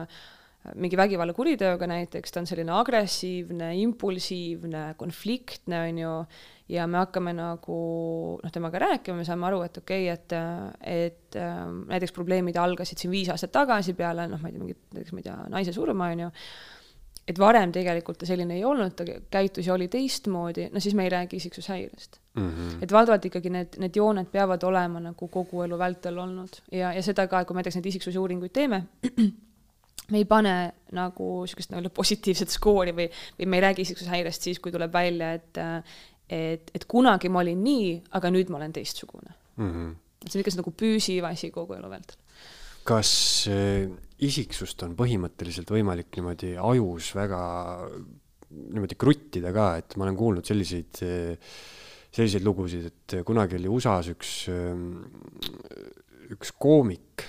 [0.76, 6.16] mingi vägivallakuriteoga näiteks, ta on selline agressiivne, impulsiivne, konfliktne, on ju,
[6.76, 7.78] ja me hakkame nagu
[8.44, 11.40] noh, temaga rääkima, me saame aru, et okei okay,, et, et
[11.94, 15.24] näiteks probleemid algasid siin viis aastat tagasi peale noh, ma ei tea, mingit, näiteks ma
[15.24, 16.30] ei tea, naise surma, on ju,
[17.30, 21.08] et varem tegelikult ta selline ei olnud, ta käitus ja oli teistmoodi, no siis me
[21.08, 22.48] ei räägi isiksushäirest mm.
[22.50, 22.80] -hmm.
[22.84, 27.04] et valdavalt ikkagi need, need jooned peavad olema nagu kogu elu vältel olnud ja, ja
[27.06, 28.84] seda ka, kui me näiteks neid isiksusuuringuid teeme,
[30.10, 30.54] me ei pane
[30.96, 33.08] nagu niisugust nagu positiivset skoori või,
[33.40, 35.62] või me ei räägi isiksushäirest siis, kui tuleb välja, et
[36.30, 39.70] et, et kunagi ma olin nii, aga nüüd ma olen teistsugune mm.
[39.70, 39.96] -hmm.
[40.28, 42.18] see on ikka nagu püsiv asi kogu elu vältel.
[42.86, 43.12] kas
[43.50, 43.90] äh,
[44.20, 47.42] isiksust on põhimõtteliselt võimalik niimoodi ajus väga
[48.50, 51.02] niimoodi kruttida ka, et ma olen kuulnud selliseid
[52.10, 57.26] selliseid lugusid, et kunagi oli USA-s üks, äh, üks koomik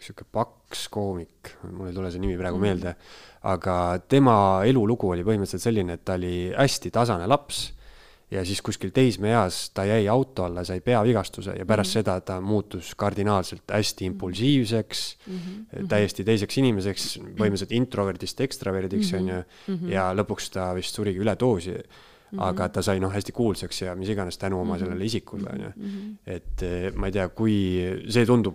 [0.00, 2.62] sihuke paks koomik, mul ei tule see nimi praegu mm.
[2.64, 2.94] meelde,
[3.50, 3.74] aga
[4.08, 4.36] tema
[4.68, 7.68] elulugu oli põhimõtteliselt selline, et ta oli hästi tasane laps
[8.30, 12.02] ja siis kuskil teismeeas ta jäi auto alla, sai peavigastuse ja pärast mm -hmm.
[12.02, 15.88] seda ta muutus kardinaalselt hästi impulsiivseks mm, -hmm.
[15.88, 19.88] täiesti teiseks inimeseks, põhimõtteliselt introverdist ekstraverdiks, on ju, mhm.
[19.88, 21.82] ja lõpuks ta vist surigi üledoosi mm.
[22.38, 22.42] -hmm.
[22.42, 24.84] aga ta sai noh, hästi kuulsaks ja mis iganes tänu oma mm -hmm.
[24.84, 25.72] sellele isikule, on ju.
[25.76, 26.12] Mhm.
[26.26, 27.54] et eh, ma ei tea, kui
[28.08, 28.54] see tundub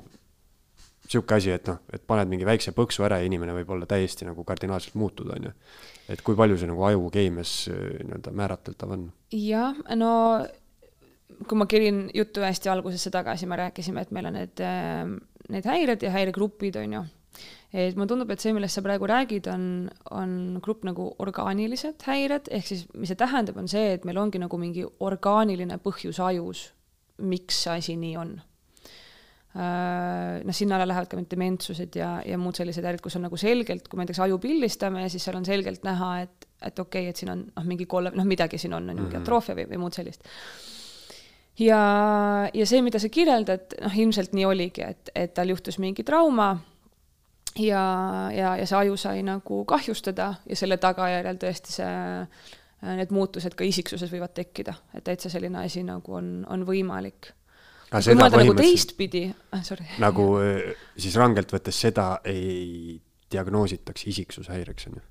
[1.10, 4.28] sihuke asi, et noh, et paned mingi väikse põksu ära ja inimene võib olla täiesti
[4.28, 5.53] nagu kardinaalselt muutuda, on ju.
[6.14, 9.10] et kui palju see nagu aju keemias äh, nii-öelda määratletav on?
[9.36, 10.14] jah, no
[11.49, 15.03] kui ma kerin juttu hästi algusesse tagasi, me rääkisime, et meil on need, äh,
[15.53, 17.06] need häired ja häiregrupid, on ju.
[17.76, 22.47] et mulle tundub, et see, millest sa praegu räägid, on, on grupp nagu orgaanilised häired,
[22.56, 26.70] ehk siis mis see tähendab, on see, et meil ongi nagu mingi orgaaniline põhjus ajus,
[27.20, 28.38] miks see asi nii on
[29.56, 33.38] noh, sinna alla lähevad ka need dementsused ja, ja muud sellised häired, kus on nagu
[33.39, 37.14] selgelt, kui me näiteks aju pildistame, siis seal on selgelt näha, et, et okei okay,,
[37.14, 39.80] et siin on noh, mingi kolle, noh, midagi siin on, on mingi atroofia või, või
[39.86, 40.28] muud sellist.
[41.64, 41.80] Ja,
[42.51, 46.49] ja see, mida sa kirjeldad, noh, ilmselt nii oligi, et, et tal juhtus mingi trauma
[47.56, 47.86] ja,
[48.36, 51.95] ja, ja see aju sai nagu kahjustada ja selle tagajärjel tõesti see,
[52.99, 57.32] need muutused ka isiksuses võivad tekkida, et täitsa selline asi nagu on, on võimalik
[57.92, 59.88] kui mõelda nagu teistpidi ah,, sorry.
[60.02, 62.96] nagu eh, siis rangelt võttes seda ei
[63.32, 65.06] diagnoositaks isiksushäireks, on ju?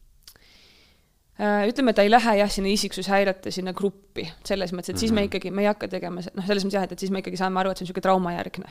[1.34, 5.00] Äh, ütleme, ta ei lähe jah, sinna isiksushäirete sinna gruppi, selles mõttes, et mm -hmm.
[5.00, 5.30] siis me mhm.
[5.30, 7.60] ikkagi, me ei hakka tegema, noh, selles mõttes jah, et, et siis me ikkagi saame
[7.60, 8.70] aru, et see on niisugune traumajärgne,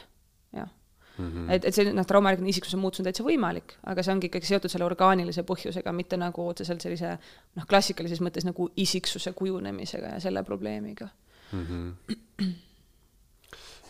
[0.53, 0.69] jah
[1.17, 1.31] mm.
[1.31, 1.51] -hmm.
[1.51, 4.71] et, et see noh, traumajärgne isiksuse muutus on täitsa võimalik, aga see ongi ikkagi seotud
[4.71, 7.17] selle orgaanilise põhjusega, mitte nagu otseselt sellise
[7.55, 11.09] noh, klassikalises mõttes nagu isiksuse kujunemisega ja selle probleemiga
[11.51, 11.65] mm.
[11.65, 12.53] -hmm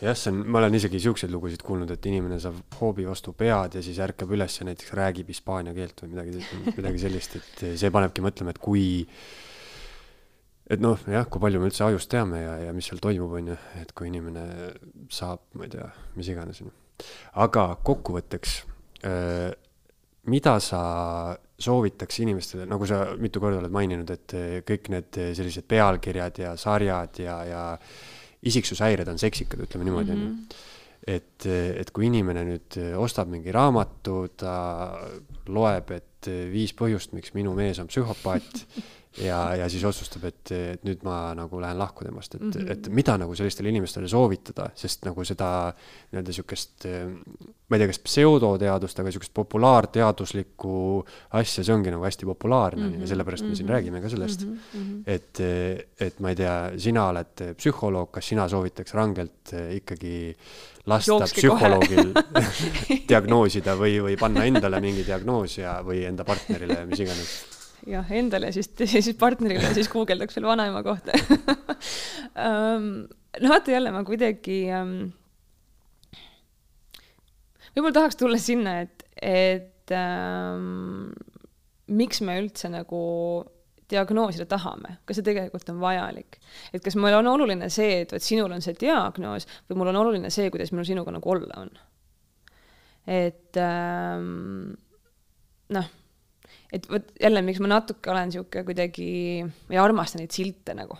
[0.02, 3.78] jah, see on, ma olen isegi siukseid lugusid kuulnud, et inimene saab hoobi vastu pead
[3.78, 7.92] ja siis ärkab üles ja näiteks räägib hispaania keelt või midagi, midagi sellist, et see
[7.94, 8.86] panebki mõtlema, et kui,
[10.66, 13.52] et noh, jah, kui palju me üldse ajust teame ja, ja mis seal toimub, on
[13.52, 14.48] ju, et kui inimene
[15.12, 15.86] saab, ma ei tea,
[16.18, 16.64] mis iganes,
[17.46, 18.58] aga kokkuvõtteks
[19.06, 19.54] äh,,
[20.30, 20.82] mida sa
[21.64, 24.34] soovitaks inimestele, nagu sa mitu korda oled maininud, et
[24.66, 27.62] kõik need sellised pealkirjad ja sarjad ja, ja
[28.44, 30.30] isiksushäired on seksikad, ütleme niimoodi, onju.
[30.30, 30.62] Mhm.
[31.06, 34.54] et, et kui inimene nüüd ostab mingi raamatu, ta
[35.52, 38.64] loeb, et viis põhjust, miks minu mees on psühhopaat
[39.22, 42.72] ja, ja siis otsustab, et, et nüüd ma nagu lähen lahku temast, et mm, -hmm.
[42.72, 45.48] et mida nagu sellistele inimestele soovitada, sest nagu seda
[46.12, 50.74] nii-öelda sihukest, ma ei tea, kas pseudoteadust, aga sihukest populaarteaduslikku
[51.40, 53.00] asja, see ongi nagu hästi populaarne mm -hmm.
[53.00, 53.56] ja sellepärast me mm -hmm.
[53.56, 53.74] siin mhm.
[53.74, 54.58] räägime ka sellest mm.
[54.74, 55.02] -hmm.
[55.06, 55.40] et,
[56.00, 60.36] et ma ei tea, sina oled psühholoog, kas sina soovitaks rangelt ikkagi
[60.86, 62.12] lasta Jookski psühholoogil
[63.10, 67.54] diagnoosida või, või panna endale mingi diagnoos ja, või enda partnerile ja mis iganes
[67.88, 71.16] jah, endale, siis, siis partnerile, siis guugeldaks veel vanaema kohta
[73.40, 74.94] no vaata jälle ma kuidagi um,,
[77.74, 81.10] võib-olla tahaks tulla sinna, et, et um,
[81.94, 83.02] miks me üldse nagu
[83.90, 86.38] diagnoosida tahame, kas see tegelikult on vajalik.
[86.72, 90.00] et kas mul on oluline see, et vot sinul on see diagnoos või mul on
[90.04, 91.74] oluline see, kuidas minul sinuga nagu olla on.
[93.04, 94.72] et ähm,
[95.74, 95.92] noh
[96.74, 99.06] et vot jälle, miks ma natuke olen niisugune kuidagi,
[99.44, 100.98] ma ei armasta neid silte nagu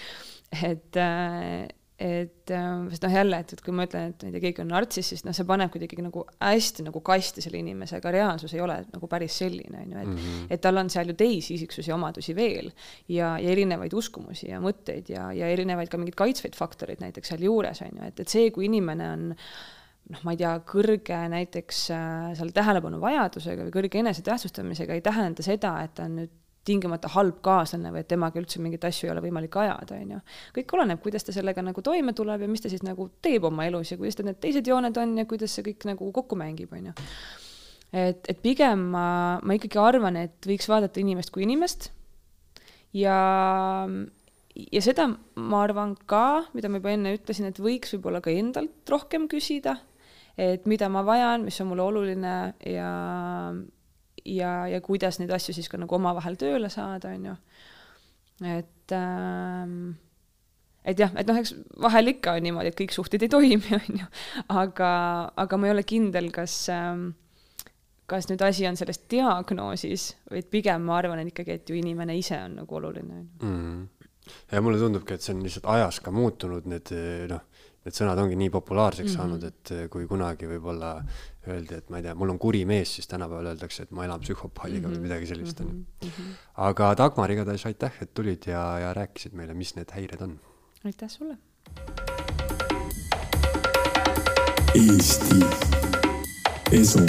[0.70, 1.68] et, äh,
[2.00, 4.62] et äh, sest noh, jälle, et, et kui ma ütlen, et ma ei tea, keegi
[4.64, 8.54] on nartsiss, siis noh, see paneb kuidagi nagu hästi nagu kasti selle inimese, aga reaalsus
[8.56, 10.46] ei ole nagu päris selline, on ju, et mm -hmm.
[10.56, 12.70] et tal on seal ju teisi isiksusi ja omadusi veel
[13.08, 17.82] ja, ja erinevaid uskumusi ja mõtteid ja, ja erinevaid ka mingeid kaitsvaid faktoreid näiteks sealjuures,
[17.82, 19.36] on ju, et, et see, kui inimene on
[20.10, 25.76] noh, ma ei tea, kõrge näiteks äh, seal tähelepanuvajadusega või kõrge enesetähtsustamisega ei tähenda seda,
[25.84, 26.36] et ta on nüüd
[26.66, 30.18] tingimata halb kaaslane või et temaga üldse mingeid asju ei ole võimalik ajada, on ju.
[30.58, 33.64] kõik oleneb, kuidas ta sellega nagu toime tuleb ja mis ta siis nagu teeb oma
[33.68, 36.72] elus ja kuidas tal need teised jooned on ja kuidas see kõik nagu kokku mängib,
[36.76, 36.96] on ju.
[37.96, 39.06] et, et pigem ma,
[39.40, 41.90] ma ikkagi arvan, et võiks vaadata inimest kui inimest
[42.96, 43.18] ja
[44.60, 45.08] ja seda
[45.40, 49.78] ma arvan ka, mida ma juba enne ütlesin, et võiks võib-olla ka endalt rohkem küsida
[50.38, 52.34] et mida ma vajan, mis on mulle oluline
[52.66, 52.92] ja,
[54.24, 57.38] ja, ja kuidas neid asju siis ka nagu omavahel tööle saada, on ju.
[58.50, 59.74] et ähm,
[60.84, 64.04] et jah, et noh, eks vahel ikka on niimoodi, et kõik suhted ei toimi, on
[64.04, 64.10] ju,
[64.48, 64.92] aga,
[65.44, 67.10] aga ma ei ole kindel, kas ähm,
[68.10, 72.16] kas nüüd asi on selles diagnoosis, vaid pigem ma arvan, et ikkagi, et ju inimene
[72.18, 74.08] ise on nagu oluline mm..
[74.50, 76.90] ja mulle tundubki, et see on lihtsalt ajas ka muutunud, need
[77.30, 77.44] noh,
[77.84, 79.20] need sõnad ongi nii populaarseks mm -hmm.
[79.22, 80.92] saanud, et eh, kui kunagi võib-olla
[81.48, 84.20] öeldi, et ma ei tea, mul on kuri mees, siis tänapäeval öeldakse, et ma elan
[84.20, 84.96] psühhopaadiga mm -hmm.
[84.96, 85.60] või midagi sellist.
[85.60, 85.84] Mhm.
[86.04, 86.32] Mhm.
[86.56, 90.40] aga Dagmar, igatahes aitäh, et tulid ja, ja rääkisid meile, mis need häired on.
[90.84, 91.38] aitäh sulle.
[94.74, 95.40] Eesti
[96.72, 97.00] Esu